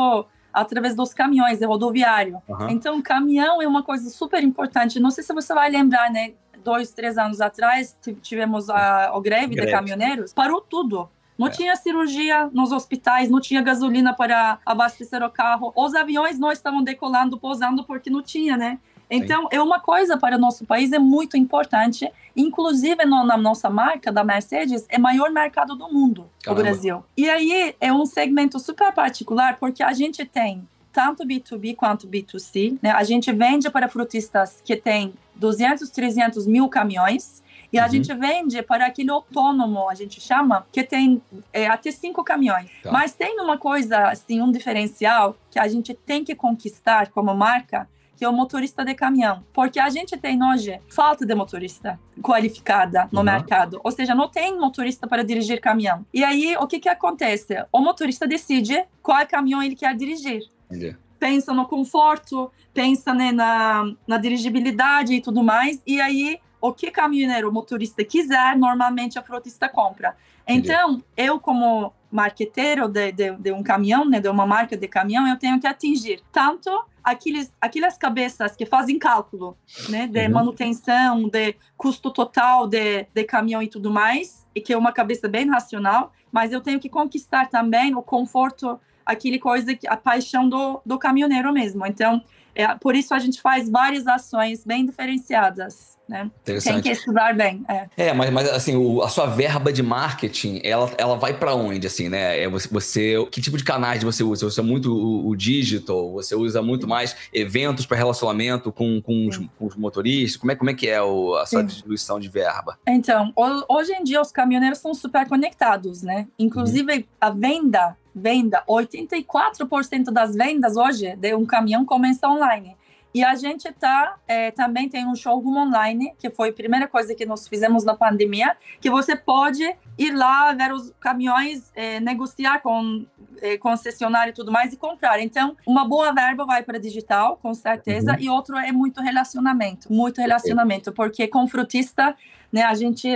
através 0.52 0.94
dos 0.94 1.14
caminhões, 1.14 1.62
é 1.62 1.66
rodoviário. 1.66 2.40
Uhum. 2.46 2.68
Então, 2.68 3.00
caminhão 3.00 3.62
é 3.62 3.66
uma 3.66 3.82
coisa 3.82 4.10
super 4.10 4.42
importante. 4.42 5.00
Não 5.00 5.10
sei 5.10 5.24
se 5.24 5.32
você 5.32 5.54
vai 5.54 5.70
lembrar, 5.70 6.10
né? 6.10 6.34
Dois, 6.62 6.92
três 6.92 7.18
anos 7.18 7.40
atrás, 7.40 7.96
tivemos 8.20 8.70
a, 8.70 9.06
a 9.06 9.20
greve, 9.20 9.54
greve 9.54 9.66
de 9.66 9.72
caminhoneiros. 9.72 10.32
Parou 10.32 10.60
tudo. 10.60 11.08
Não 11.42 11.48
é. 11.48 11.50
tinha 11.50 11.74
cirurgia 11.74 12.48
nos 12.52 12.70
hospitais, 12.70 13.28
não 13.28 13.40
tinha 13.40 13.60
gasolina 13.60 14.14
para 14.14 14.60
abastecer 14.64 15.22
o 15.22 15.30
carro. 15.30 15.72
Os 15.74 15.92
aviões 15.94 16.38
não 16.38 16.52
estavam 16.52 16.84
decolando, 16.84 17.36
pousando 17.36 17.82
porque 17.82 18.08
não 18.08 18.22
tinha, 18.22 18.56
né? 18.56 18.78
Então, 19.10 19.42
Sim. 19.42 19.48
é 19.50 19.60
uma 19.60 19.80
coisa 19.80 20.16
para 20.16 20.36
o 20.36 20.38
nosso 20.38 20.64
país 20.64 20.92
é 20.92 20.98
muito 20.98 21.36
importante. 21.36 22.10
Inclusive, 22.36 23.04
no, 23.04 23.24
na 23.24 23.36
nossa 23.36 23.68
marca 23.68 24.10
da 24.10 24.24
Mercedes, 24.24 24.86
é 24.88 24.96
o 24.96 25.00
maior 25.00 25.30
mercado 25.30 25.74
do 25.74 25.92
mundo, 25.92 26.30
Caramba. 26.42 26.60
o 26.60 26.64
Brasil. 26.64 27.04
E 27.16 27.28
aí, 27.28 27.74
é 27.80 27.92
um 27.92 28.06
segmento 28.06 28.58
super 28.58 28.92
particular, 28.92 29.58
porque 29.58 29.82
a 29.82 29.92
gente 29.92 30.24
tem 30.24 30.66
tanto 30.92 31.24
B2B 31.24 31.74
quanto 31.74 32.06
B2C. 32.06 32.78
Né? 32.80 32.90
A 32.90 33.02
gente 33.02 33.32
vende 33.32 33.68
para 33.68 33.88
frutistas 33.88 34.62
que 34.64 34.76
têm 34.76 35.12
200, 35.34 35.90
300 35.90 36.46
mil 36.46 36.68
caminhões. 36.68 37.42
E 37.72 37.78
a 37.78 37.84
uhum. 37.84 37.90
gente 37.90 38.14
vende 38.14 38.62
para 38.62 38.86
aquele 38.86 39.10
autônomo, 39.10 39.88
a 39.88 39.94
gente 39.94 40.20
chama, 40.20 40.66
que 40.70 40.84
tem 40.84 41.22
é, 41.52 41.66
até 41.66 41.90
cinco 41.90 42.22
caminhões. 42.22 42.70
Tá. 42.82 42.92
Mas 42.92 43.14
tem 43.14 43.40
uma 43.40 43.56
coisa, 43.56 44.08
assim, 44.08 44.42
um 44.42 44.52
diferencial 44.52 45.36
que 45.50 45.58
a 45.58 45.66
gente 45.66 45.94
tem 45.94 46.22
que 46.22 46.34
conquistar 46.34 47.10
como 47.10 47.34
marca, 47.34 47.88
que 48.16 48.24
é 48.24 48.28
o 48.28 48.32
motorista 48.32 48.84
de 48.84 48.94
caminhão. 48.94 49.42
Porque 49.54 49.80
a 49.80 49.88
gente 49.88 50.16
tem 50.18 50.42
hoje 50.44 50.78
falta 50.88 51.24
de 51.24 51.34
motorista 51.34 51.98
qualificada 52.22 53.08
no 53.10 53.20
uhum. 53.20 53.24
mercado. 53.24 53.80
Ou 53.82 53.90
seja, 53.90 54.14
não 54.14 54.28
tem 54.28 54.58
motorista 54.58 55.08
para 55.08 55.24
dirigir 55.24 55.60
caminhão. 55.60 56.04
E 56.12 56.22
aí, 56.22 56.54
o 56.58 56.66
que, 56.66 56.78
que 56.78 56.88
acontece? 56.90 57.64
O 57.72 57.80
motorista 57.80 58.26
decide 58.26 58.84
qual 59.02 59.26
caminhão 59.26 59.62
ele 59.62 59.74
quer 59.74 59.96
dirigir. 59.96 60.42
Entendi 60.66 60.96
pensa 61.22 61.54
no 61.54 61.68
conforto, 61.68 62.50
pensa 62.74 63.14
né, 63.14 63.30
na, 63.30 63.84
na 64.08 64.18
dirigibilidade 64.18 65.14
e 65.14 65.20
tudo 65.20 65.40
mais, 65.40 65.80
e 65.86 66.00
aí 66.00 66.40
o 66.62 66.72
que 66.72 66.92
caminhoneiro 66.92 67.52
motorista 67.52 68.04
quiser, 68.04 68.56
normalmente 68.56 69.18
a 69.18 69.22
frotista 69.22 69.68
compra. 69.68 70.16
Então, 70.46 71.02
eu 71.16 71.40
como 71.40 71.92
marqueteiro 72.10 72.88
de, 72.88 73.10
de, 73.10 73.30
de, 73.32 73.52
um 73.52 73.62
caminhão, 73.62 74.04
né, 74.04 74.20
de 74.20 74.28
uma 74.28 74.46
marca 74.46 74.76
de 74.76 74.86
caminhão, 74.86 75.26
eu 75.26 75.36
tenho 75.36 75.58
que 75.58 75.66
atingir 75.66 76.22
tanto 76.30 76.70
aqueles, 77.02 77.52
aquelas 77.60 77.98
cabeças 77.98 78.54
que 78.54 78.64
fazem 78.64 78.98
cálculo, 78.98 79.56
né, 79.88 80.06
de 80.06 80.24
uhum. 80.26 80.32
manutenção, 80.32 81.28
de 81.28 81.56
custo 81.76 82.10
total 82.12 82.68
de, 82.68 83.06
de 83.12 83.24
caminhão 83.24 83.60
e 83.60 83.66
tudo 83.66 83.90
mais, 83.90 84.46
e 84.54 84.60
que 84.60 84.72
é 84.72 84.78
uma 84.78 84.92
cabeça 84.92 85.26
bem 85.28 85.48
racional, 85.48 86.12
mas 86.30 86.52
eu 86.52 86.60
tenho 86.60 86.78
que 86.78 86.88
conquistar 86.88 87.48
também 87.48 87.94
o 87.96 88.02
conforto, 88.02 88.78
aquele 89.04 89.38
coisa, 89.38 89.76
a 89.88 89.96
paixão 89.96 90.48
do, 90.48 90.80
do 90.86 90.96
caminhoneiro 90.98 91.52
mesmo. 91.52 91.84
Então, 91.86 92.22
é, 92.54 92.66
por 92.74 92.94
isso 92.94 93.14
a 93.14 93.18
gente 93.18 93.40
faz 93.40 93.68
várias 93.68 94.06
ações 94.06 94.64
bem 94.64 94.84
diferenciadas. 94.86 95.92
Né? 96.08 96.30
Tem 96.44 96.82
que 96.82 96.90
estudar 96.90 97.34
bem. 97.34 97.64
É, 97.68 98.08
é 98.08 98.12
mas, 98.12 98.30
mas 98.30 98.48
assim, 98.50 98.76
o, 98.76 99.02
a 99.02 99.08
sua 99.08 99.26
verba 99.26 99.72
de 99.72 99.82
marketing, 99.82 100.60
ela, 100.62 100.90
ela 100.98 101.16
vai 101.16 101.32
para 101.32 101.54
onde, 101.54 101.86
assim, 101.86 102.10
né? 102.10 102.38
É 102.38 102.48
você, 102.48 102.68
você, 102.68 103.26
que 103.30 103.40
tipo 103.40 103.56
de 103.56 103.64
canais 103.64 104.02
você 104.02 104.22
usa? 104.22 104.40
Você 104.40 104.60
usa 104.60 104.62
muito 104.62 104.92
o, 104.92 105.28
o 105.28 105.36
digital? 105.36 106.12
Você 106.12 106.34
usa 106.34 106.60
muito 106.60 106.86
mais 106.86 107.16
eventos 107.32 107.86
para 107.86 107.96
relacionamento 107.96 108.70
com, 108.70 109.00
com 109.00 109.26
os, 109.26 109.38
com, 109.38 109.66
os, 109.66 109.74
motoristas? 109.76 110.36
Como 110.36 110.52
é, 110.52 110.54
como 110.54 110.68
é 110.68 110.74
que 110.74 110.86
é 110.86 111.00
o, 111.00 111.34
a 111.36 111.46
sua 111.46 111.60
Sim. 111.60 111.66
distribuição 111.66 112.20
de 112.20 112.28
verba? 112.28 112.78
Então, 112.86 113.32
hoje 113.68 113.92
em 113.92 114.04
dia 114.04 114.20
os 114.20 114.30
caminhoneiros 114.30 114.80
são 114.80 114.92
super 114.92 115.26
conectados, 115.26 116.02
né? 116.02 116.26
Inclusive 116.38 116.92
uhum. 116.92 117.04
a 117.20 117.30
venda 117.30 117.96
venda, 118.14 118.62
84% 118.68 120.04
das 120.12 120.34
vendas 120.34 120.76
hoje 120.76 121.16
de 121.16 121.34
um 121.34 121.46
caminhão 121.46 121.84
começa 121.84 122.28
online. 122.28 122.76
E 123.14 123.22
a 123.22 123.34
gente 123.34 123.70
tá, 123.72 124.16
é, 124.26 124.50
também 124.50 124.88
tem 124.88 125.06
um 125.06 125.14
showroom 125.14 125.68
online, 125.68 126.14
que 126.18 126.30
foi 126.30 126.48
a 126.48 126.52
primeira 126.52 126.88
coisa 126.88 127.14
que 127.14 127.26
nós 127.26 127.46
fizemos 127.46 127.84
na 127.84 127.94
pandemia, 127.94 128.56
que 128.80 128.88
você 128.88 129.14
pode 129.14 129.62
ir 129.98 130.12
lá, 130.12 130.52
ver 130.54 130.72
os 130.72 130.94
caminhões, 130.98 131.70
é, 131.74 132.00
negociar 132.00 132.60
com 132.60 133.04
é, 133.42 133.58
concessionário 133.58 134.30
e 134.30 134.34
tudo 134.34 134.50
mais 134.50 134.72
e 134.72 134.78
comprar. 134.78 135.20
Então, 135.20 135.54
uma 135.66 135.86
boa 135.86 136.12
verba 136.12 136.46
vai 136.46 136.62
para 136.62 136.78
digital, 136.78 137.36
com 137.36 137.52
certeza, 137.52 138.12
uhum. 138.12 138.18
e 138.18 138.30
outro 138.30 138.56
é 138.56 138.72
muito 138.72 139.02
relacionamento, 139.02 139.92
muito 139.92 140.18
relacionamento, 140.18 140.90
porque 140.90 141.28
com 141.28 141.46
frutista, 141.46 142.16
né, 142.50 142.62
a 142.62 142.74
gente 142.74 143.08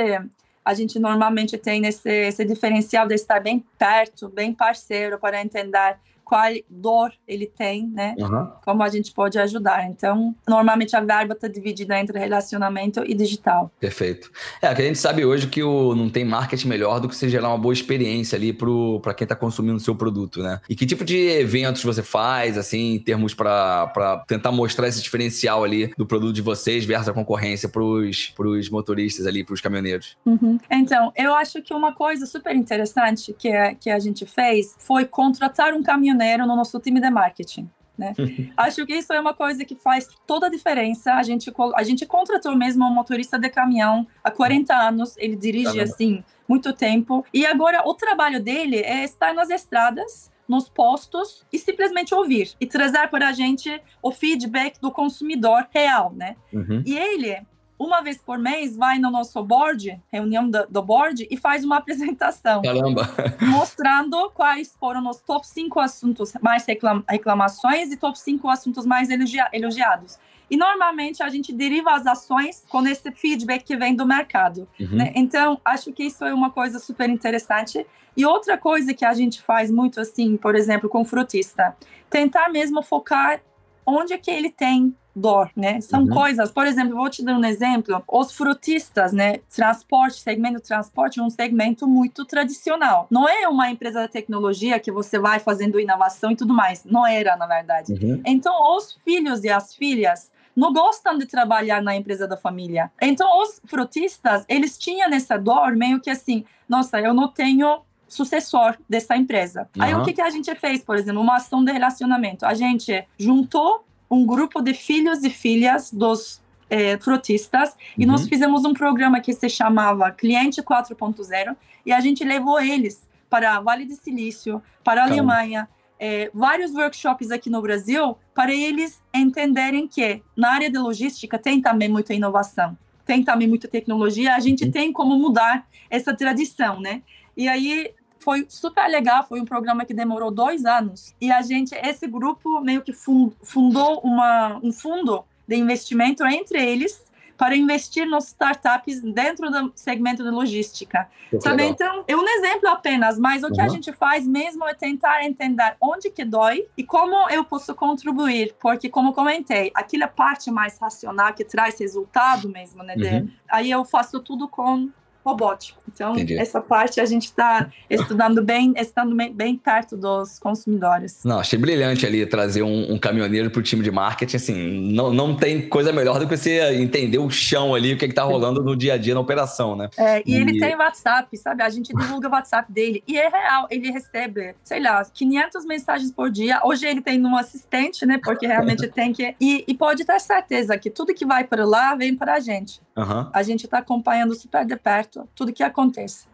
a 0.67 0.75
gente 0.75 0.99
normalmente 0.99 1.57
tem 1.57 1.87
esse, 1.87 2.11
esse 2.11 2.45
diferencial 2.45 3.07
de 3.07 3.15
estar 3.15 3.39
bem 3.39 3.65
perto, 3.79 4.29
bem 4.29 4.53
parceiro, 4.53 5.17
para 5.17 5.41
entender 5.41 5.97
qual 6.27 6.53
dor 6.69 7.13
ele 7.27 7.47
tem, 7.47 7.87
né? 7.87 8.17
Uhum. 8.19 8.49
Como 8.65 8.83
a 8.83 8.89
gente 8.89 9.13
pode 9.13 9.39
ajudar. 9.39 9.87
Então, 9.89 10.35
normalmente 10.47 10.97
a 10.97 11.01
verba 11.01 11.35
está 11.35 11.47
dividida 11.47 11.97
entre 12.01 12.19
relacionamento 12.19 13.05
e 13.07 13.15
digital. 13.15 13.71
Perfeito. 13.79 14.29
É, 14.61 14.75
que 14.75 14.83
a 14.83 14.85
gente 14.85 14.99
sabe 14.99 15.25
hoje 15.25 15.47
que 15.47 15.63
o, 15.63 15.95
não 15.95 16.11
tem 16.11 16.25
marketing 16.25 16.67
melhor 16.67 16.99
do 16.99 17.09
que 17.09 17.15
você 17.15 17.29
gerar 17.29 17.49
uma 17.49 17.59
boa 17.59 17.73
experiência 17.73 18.37
ali 18.37 18.53
para 18.53 19.15
quem 19.15 19.25
está 19.25 19.37
consumindo 19.37 19.77
o 19.77 19.81
seu 19.81 19.95
produto, 19.95 20.43
né? 20.43 20.61
E 20.69 20.75
que 20.75 20.85
tipo 20.85 21.05
de 21.05 21.17
eventos 21.17 21.85
você 21.85 22.03
faz, 22.03 22.59
assim, 22.59 22.95
em 22.95 22.99
termos 22.99 23.33
para 23.33 24.25
tentar 24.27 24.51
mostrar 24.51 24.89
esse 24.89 25.01
diferencial 25.01 25.63
ali 25.63 25.93
do 25.97 26.05
produto 26.05 26.35
de 26.35 26.43
vocês 26.43 26.85
versus 26.85 27.09
a 27.09 27.13
concorrência 27.13 27.69
para 27.69 27.83
os 27.85 28.69
motoristas 28.69 29.29
ali, 29.29 29.45
para 29.45 29.55
os 29.55 29.61
caminhoneiros? 29.61 30.17
Uhum. 30.27 30.59
Então, 30.73 31.13
eu 31.15 31.33
acho 31.33 31.63
que 31.63 31.73
uma 31.73 31.95
coisa 31.95 32.27
super 32.27 32.57
interessante 32.57 33.33
que, 33.33 33.47
é, 33.47 33.77
que 33.77 33.91
a 33.91 34.01
gente 34.01 34.27
fez 34.27 34.75
foi 34.81 35.05
contratar 35.05 35.73
um 35.73 35.85
caminhoneiro 35.85 36.16
pioneiro 36.17 36.47
no 36.47 36.57
nosso 36.57 36.81
time 36.81 37.01
de 37.01 37.11
marketing. 37.11 37.69
Né? 37.97 38.15
Acho 38.57 38.85
que 38.87 38.95
isso 38.95 39.13
é 39.13 39.21
uma 39.21 39.35
coisa 39.35 39.65
que 39.65 39.75
faz 39.75 40.09
toda 40.27 40.47
a 40.47 40.51
diferença. 40.51 41.15
A 41.15 41.23
gente, 41.23 41.53
a 41.75 41.83
gente 41.83 42.07
contratou 42.07 42.57
mesmo 42.57 42.85
um 42.85 42.93
motorista 42.93 43.39
de 43.39 43.49
caminhão 43.49 44.07
há 44.25 44.31
40 44.31 44.75
anos, 44.75 45.17
ele 45.19 45.37
dirige 45.37 45.65
Caramba. 45.65 45.83
assim 45.85 46.25
muito 46.49 46.73
tempo. 46.73 47.25
E 47.33 47.45
agora 47.45 47.83
o 47.87 47.95
trabalho 47.95 48.43
dele 48.43 48.77
é 48.77 49.05
estar 49.05 49.35
nas 49.35 49.51
estradas, 49.51 50.33
nos 50.49 50.69
postos 50.69 51.45
e 51.53 51.59
simplesmente 51.59 52.15
ouvir 52.15 52.53
e 52.61 52.67
trazer 52.67 53.09
para 53.09 53.29
a 53.29 53.33
gente 53.33 53.83
o 54.01 54.13
feedback 54.13 54.81
do 54.81 54.93
consumidor 54.93 55.67
real, 55.75 56.13
né? 56.15 56.37
Uhum. 56.53 56.85
E 56.87 56.97
ele 56.97 57.45
uma 57.79 58.03
vez 58.03 58.19
por 58.19 58.39
mês, 58.39 58.77
vai 58.77 58.99
no 58.99 59.11
nosso 59.11 59.43
board, 59.43 60.01
reunião 60.11 60.49
do, 60.49 60.67
do 60.69 60.83
board, 60.83 61.27
e 61.31 61.37
faz 61.37 61.65
uma 61.65 61.77
apresentação. 61.79 62.63
Caramba! 62.63 63.09
mostrando 63.41 64.31
quais 64.31 64.75
foram 64.79 65.09
os 65.09 65.19
top 65.19 65.47
5 65.47 65.81
assuntos 65.81 66.33
mais 66.41 66.65
reclam 66.67 67.03
reclamações 67.09 67.93
e 67.93 67.97
top 67.97 68.19
5 68.19 68.49
assuntos 68.49 68.87
mais 68.87 69.11
elogia 69.11 69.49
elogiados. 69.53 70.19
E 70.49 70.57
normalmente 70.57 71.23
a 71.23 71.29
gente 71.29 71.53
deriva 71.53 71.93
as 71.93 72.07
ações 72.07 72.65
com 72.69 72.87
esse 72.87 73.11
feedback 73.13 73.65
que 73.65 73.77
vem 73.77 73.95
do 73.95 74.07
mercado. 74.07 74.69
Uhum. 74.79 74.97
Né? 74.97 75.13
Então, 75.15 75.61
acho 75.65 75.93
que 75.93 76.05
isso 76.05 76.25
é 76.25 76.33
uma 76.33 76.51
coisa 76.51 76.79
super 76.79 77.11
interessante. 77.11 77.85
E 78.17 78.25
outra 78.25 78.57
coisa 78.57 78.95
que 78.95 79.05
a 79.05 79.13
gente 79.13 79.43
faz 79.43 79.71
muito 79.71 80.01
assim, 80.01 80.37
por 80.37 80.55
exemplo, 80.55 80.89
com 80.89 81.05
frutista, 81.05 81.77
tentar 82.09 82.49
mesmo 82.49 82.81
focar 82.81 83.41
onde 83.85 84.13
é 84.13 84.19
que 84.19 84.31
ele 84.31 84.51
tem 84.51 84.95
dor, 85.17 85.51
né? 85.57 85.81
São 85.81 86.03
uhum. 86.03 86.09
coisas, 86.09 86.51
por 86.51 86.67
exemplo, 86.67 86.95
vou 86.95 87.09
te 87.09 87.25
dar 87.25 87.37
um 87.39 87.45
exemplo, 87.45 88.05
os 88.07 88.33
frutistas, 88.33 89.15
né? 89.15 89.39
Transporte, 89.49 90.21
segmento 90.21 90.61
transporte 90.61 91.19
é 91.19 91.23
um 91.23 91.31
segmento 91.31 91.89
muito 91.89 92.25
tradicional. 92.27 93.07
Não 93.11 93.27
é 93.27 93.49
uma 93.49 93.71
empresa 93.71 94.03
de 94.03 94.09
tecnologia 94.09 94.79
que 94.79 94.93
você 94.93 95.19
vai 95.19 95.39
fazendo 95.39 95.81
inovação 95.81 96.31
e 96.31 96.37
tudo 96.37 96.53
mais. 96.53 96.85
Não 96.85 97.07
era, 97.07 97.35
na 97.35 97.47
verdade. 97.47 97.95
Uhum. 97.95 98.21
Então, 98.27 98.77
os 98.77 98.99
filhos 99.03 99.43
e 99.43 99.49
as 99.49 99.75
filhas 99.75 100.31
não 100.55 100.73
gostam 100.73 101.17
de 101.17 101.25
trabalhar 101.25 101.81
na 101.83 101.97
empresa 101.97 102.29
da 102.29 102.37
família. 102.37 102.91
Então, 103.01 103.43
os 103.43 103.61
frutistas, 103.65 104.45
eles 104.49 104.77
tinham 104.77 105.11
essa 105.13 105.39
dor 105.39 105.75
meio 105.75 106.01
que 106.01 106.11
assim, 106.11 106.45
nossa, 106.69 107.01
eu 107.01 107.15
não 107.15 107.29
tenho 107.29 107.81
sucessor 108.07 108.77
dessa 108.89 109.17
empresa. 109.17 109.69
Uhum. 109.77 109.83
Aí 109.83 109.95
o 109.95 110.03
que, 110.05 110.13
que 110.13 110.21
a 110.21 110.31
gente 110.31 110.55
fez, 110.55 110.83
por 110.83 110.97
exemplo, 110.97 111.21
uma 111.21 111.37
ação 111.37 111.65
de 111.65 111.73
relacionamento. 111.73 112.45
A 112.45 112.55
gente 112.55 113.05
juntou 113.19 113.86
um 114.11 114.25
grupo 114.25 114.61
de 114.61 114.75
filhos 114.75 115.25
e 115.25 115.31
filhas 115.31 115.93
dos 115.93 116.41
é, 116.69 116.99
frutistas 116.99 117.71
uhum. 117.71 117.77
e 117.99 118.07
nós 118.07 118.27
fizemos 118.29 118.65
um 118.65 118.73
programa 118.73 119.21
que 119.21 119.33
se 119.33 119.49
chamava 119.49 120.11
Cliente 120.11 120.63
4.0 120.63 121.57
e 121.85 121.93
a 121.93 122.01
gente 122.01 122.25
levou 122.25 122.61
eles 122.61 123.09
para 123.29 123.61
Vale 123.61 123.85
do 123.85 123.95
Silício, 123.95 124.63
para 124.85 125.03
a 125.03 125.07
Alemanha, 125.07 125.69
é, 125.99 126.31
vários 126.33 126.75
workshops 126.75 127.31
aqui 127.31 127.51
no 127.51 127.63
Brasil 127.63 128.17
para 128.35 128.55
eles 128.55 129.03
entenderem 129.15 129.89
que 129.89 130.23
na 130.37 130.53
área 130.53 130.71
de 130.71 130.79
logística 130.79 131.39
tem 131.39 131.61
também 131.61 131.89
muita 131.89 132.15
inovação, 132.15 132.77
tem 133.05 133.23
também 133.23 133.49
muita 133.49 133.67
tecnologia, 133.69 134.35
a 134.35 134.41
gente 134.41 134.65
uhum. 134.65 134.71
tem 134.71 134.93
como 134.93 135.17
mudar 135.19 135.67
essa 135.89 136.15
tradição, 136.15 136.81
né? 136.81 137.03
E 137.37 137.49
aí 137.49 137.93
foi 138.27 138.45
super 138.49 138.89
legal, 138.89 139.25
foi 139.25 139.41
um 139.41 139.45
programa 139.45 139.85
que 139.85 139.95
demorou 139.95 140.33
dois 140.33 140.65
anos. 140.65 141.15
E 141.21 141.31
a 141.31 141.43
gente, 141.43 141.77
esse 141.77 142.09
grupo 142.09 142.61
meio 142.61 142.83
que 142.83 142.93
fundou 142.93 144.01
uma, 144.01 144.59
um 144.65 144.73
fundo 144.73 145.25
de 145.47 145.55
investimento 145.55 146.27
entre 146.27 146.61
eles 146.61 147.07
para 147.39 147.55
investir 147.55 148.05
nos 148.05 148.25
startups 148.27 149.01
dentro 149.01 149.49
do 149.49 149.71
segmento 149.77 150.25
de 150.25 150.31
logística. 150.31 151.09
Sabe? 151.39 151.67
Então, 151.67 152.03
é 152.09 152.17
um 152.17 152.27
exemplo 152.27 152.69
apenas, 152.69 153.17
mas 153.17 153.45
o 153.45 153.53
que 153.53 153.61
uhum. 153.61 153.67
a 153.67 153.69
gente 153.69 153.93
faz 153.93 154.27
mesmo 154.27 154.67
é 154.67 154.75
tentar 154.75 155.25
entender 155.25 155.77
onde 155.81 156.11
que 156.11 156.25
dói 156.25 156.67
e 156.77 156.83
como 156.83 157.31
eu 157.31 157.45
posso 157.45 157.77
contribuir, 157.77 158.57
porque 158.59 158.89
como 158.89 159.13
comentei, 159.13 159.71
aquela 159.73 160.09
parte 160.09 160.51
mais 160.51 160.77
racional 160.79 161.33
que 161.33 161.45
traz 161.45 161.79
resultado 161.79 162.49
mesmo, 162.49 162.83
né? 162.83 162.97
De, 162.97 163.07
uhum. 163.07 163.31
Aí 163.49 163.71
eu 163.71 163.85
faço 163.85 164.19
tudo 164.19 164.49
com 164.49 164.91
robótico. 165.27 165.83
Então, 165.93 166.15
Entendi. 166.15 166.39
essa 166.39 166.61
parte 166.61 167.01
a 167.01 167.05
gente 167.05 167.25
está 167.25 167.69
estudando 167.91 168.43
bem, 168.45 168.73
estando 168.77 169.17
bem 169.33 169.57
perto 169.57 169.97
dos 169.97 170.39
consumidores. 170.39 171.25
Não, 171.25 171.41
achei 171.41 171.59
brilhante 171.59 172.07
ali 172.07 172.25
trazer 172.25 172.63
um, 172.63 172.93
um 172.93 172.99
caminhoneiro 172.99 173.51
para 173.51 173.59
o 173.59 173.63
time 173.63 173.83
de 173.83 173.91
marketing. 173.91 174.37
Assim, 174.37 174.93
não, 174.93 175.13
não 175.13 175.35
tem 175.35 175.69
coisa 175.69 175.93
melhor 175.93 176.21
do 176.21 176.29
que 176.29 176.37
você 176.37 176.61
entender 176.75 177.19
o 177.19 177.29
chão 177.29 177.75
ali, 177.75 177.95
o 177.95 177.99
que 177.99 178.05
está 178.05 178.23
rolando 178.23 178.63
no 178.63 178.77
dia 178.77 178.95
a 178.95 178.97
dia 178.97 179.15
na 179.15 179.21
operação, 179.21 179.75
né? 179.75 179.89
É, 179.97 180.23
e, 180.25 180.33
e, 180.33 180.35
ele 180.37 180.61
tem 180.61 180.77
WhatsApp, 180.77 181.37
sabe? 181.37 181.63
A 181.63 181.71
gente 181.71 181.93
divulga 181.93 182.29
o 182.29 182.33
WhatsApp 182.33 182.71
dele. 182.73 183.03
E 183.09 183.19
é 183.19 183.29
real, 183.29 183.67
ele 183.69 183.91
recebe, 183.91 184.55
sei 184.63 184.81
lá, 184.81 185.05
500 185.05 185.65
mensagens 185.65 186.13
por 186.13 186.31
dia. 186.31 186.61
Hoje 186.63 186.87
ele 186.87 187.01
tem 187.01 187.25
um 187.25 187.37
assistente, 187.37 188.07
né? 188.07 188.21
Porque 188.23 188.47
realmente 188.47 188.87
tem 188.93 189.13
que. 189.13 189.35
E, 189.41 189.65
e 189.67 189.75
pode 189.75 190.05
ter 190.05 190.21
certeza 190.21 190.79
que 190.79 190.89
tudo 190.89 191.13
que 191.13 191.27
vai 191.27 191.43
para 191.43 191.65
lá 191.65 191.97
vem 191.97 192.15
para 192.15 192.35
a 192.35 192.41
gente. 192.41 192.86
Uhum. 192.97 193.31
A 193.33 193.43
gente 193.43 193.65
está 193.65 193.79
acompanhando 193.79 194.35
super 194.35 194.65
de 194.65 194.77
perto 194.77 195.29
tudo 195.35 195.53
que 195.53 195.63
acontece. 195.63 196.27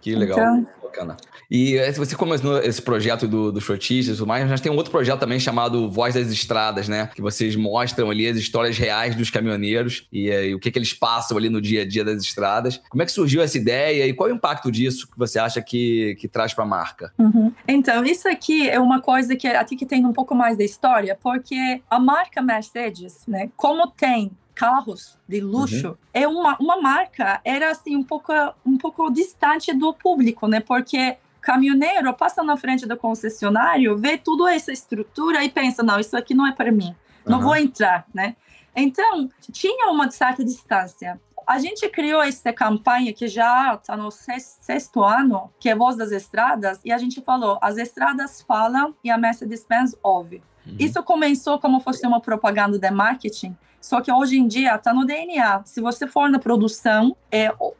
Que 0.00 0.14
legal, 0.14 0.38
então... 0.38 0.66
bacana. 0.82 1.16
E 1.50 1.76
eh, 1.76 1.90
você 1.92 2.14
começou 2.14 2.58
esse 2.58 2.80
projeto 2.80 3.26
do, 3.26 3.50
do 3.50 3.58
e 3.58 4.04
tudo 4.04 4.26
mais, 4.26 4.48
mas 4.48 4.60
tem 4.60 4.70
um 4.70 4.76
outro 4.76 4.92
projeto 4.92 5.18
também 5.18 5.40
chamado 5.40 5.90
Voz 5.90 6.14
das 6.14 6.30
Estradas, 6.30 6.88
né? 6.88 7.10
Que 7.14 7.20
vocês 7.20 7.56
mostram 7.56 8.10
ali 8.10 8.28
as 8.28 8.36
histórias 8.36 8.78
reais 8.78 9.16
dos 9.16 9.30
caminhoneiros 9.30 10.06
e, 10.12 10.30
eh, 10.30 10.50
e, 10.50 10.54
o 10.54 10.60
que, 10.60 10.70
que 10.70 10.78
eles 10.78 10.92
passam 10.92 11.36
ali 11.36 11.48
no 11.48 11.60
dia 11.60 11.82
a 11.82 11.88
dia 11.88 12.04
das 12.04 12.22
estradas. 12.22 12.80
Como 12.88 13.02
é 13.02 13.06
que 13.06 13.12
surgiu 13.12 13.42
essa 13.42 13.58
ideia 13.58 14.06
e 14.06 14.12
qual 14.12 14.28
é 14.28 14.32
o 14.32 14.36
impacto 14.36 14.70
disso 14.70 15.10
que 15.10 15.18
você 15.18 15.38
acha 15.38 15.60
que, 15.60 16.16
que 16.20 16.28
traz 16.28 16.54
para 16.54 16.64
a 16.64 16.68
marca? 16.68 17.12
Uhum. 17.18 17.52
Então, 17.66 18.04
isso 18.04 18.28
aqui 18.28 18.68
é 18.68 18.78
uma 18.78 19.00
coisa 19.00 19.34
que 19.34 19.48
aqui 19.48 19.74
que 19.74 19.86
tem 19.86 20.06
um 20.06 20.12
pouco 20.12 20.34
mais 20.34 20.56
da 20.56 20.64
história, 20.64 21.18
porque 21.20 21.82
a 21.90 21.98
marca 21.98 22.40
Mercedes, 22.40 23.24
né? 23.26 23.50
Como 23.56 23.88
tem 23.88 24.30
carros 24.58 25.16
de 25.28 25.40
luxo, 25.40 25.90
uhum. 25.90 25.96
é 26.12 26.26
uma, 26.26 26.56
uma 26.58 26.80
marca, 26.80 27.40
era 27.44 27.70
assim 27.70 27.94
um 27.94 28.02
pouco, 28.02 28.32
um 28.66 28.76
pouco 28.76 29.08
distante 29.08 29.72
do 29.72 29.94
público, 29.94 30.48
né? 30.48 30.58
Porque 30.58 31.16
caminhoneiro 31.40 32.12
passa 32.12 32.42
na 32.42 32.56
frente 32.56 32.84
do 32.84 32.96
concessionário, 32.96 33.96
vê 33.96 34.18
toda 34.18 34.52
essa 34.52 34.72
estrutura 34.72 35.44
e 35.44 35.48
pensa, 35.48 35.84
não, 35.84 36.00
isso 36.00 36.16
aqui 36.16 36.34
não 36.34 36.44
é 36.44 36.52
para 36.52 36.72
mim, 36.72 36.92
não 37.24 37.38
uhum. 37.38 37.44
vou 37.44 37.56
entrar, 37.56 38.04
né? 38.12 38.34
Então, 38.74 39.30
tinha 39.52 39.90
uma 39.92 40.10
certa 40.10 40.44
distância. 40.44 41.20
A 41.46 41.58
gente 41.60 41.88
criou 41.88 42.20
essa 42.20 42.52
campanha 42.52 43.12
que 43.12 43.28
já 43.28 43.74
está 43.74 43.96
no 43.96 44.10
sexto 44.10 45.02
ano, 45.04 45.50
que 45.60 45.68
é 45.68 45.74
Voz 45.74 45.96
das 45.96 46.10
Estradas, 46.10 46.80
e 46.84 46.90
a 46.90 46.98
gente 46.98 47.22
falou, 47.22 47.58
as 47.62 47.78
estradas 47.78 48.42
falam 48.42 48.94
e 49.04 49.10
a 49.10 49.16
Mercedes-Benz 49.16 49.96
ouve. 50.02 50.42
Uhum. 50.68 50.76
Isso 50.78 51.02
começou 51.02 51.58
como 51.58 51.80
fosse 51.80 52.06
uma 52.06 52.20
propaganda 52.20 52.78
de 52.78 52.90
marketing, 52.90 53.56
só 53.80 54.00
que 54.00 54.12
hoje 54.12 54.38
em 54.38 54.46
dia 54.46 54.74
está 54.74 54.92
no 54.92 55.04
DNA. 55.06 55.62
Se 55.64 55.80
você 55.80 56.06
for 56.06 56.28
na 56.28 56.38
produção, 56.38 57.16
é, 57.30 57.52
ou, 57.58 57.76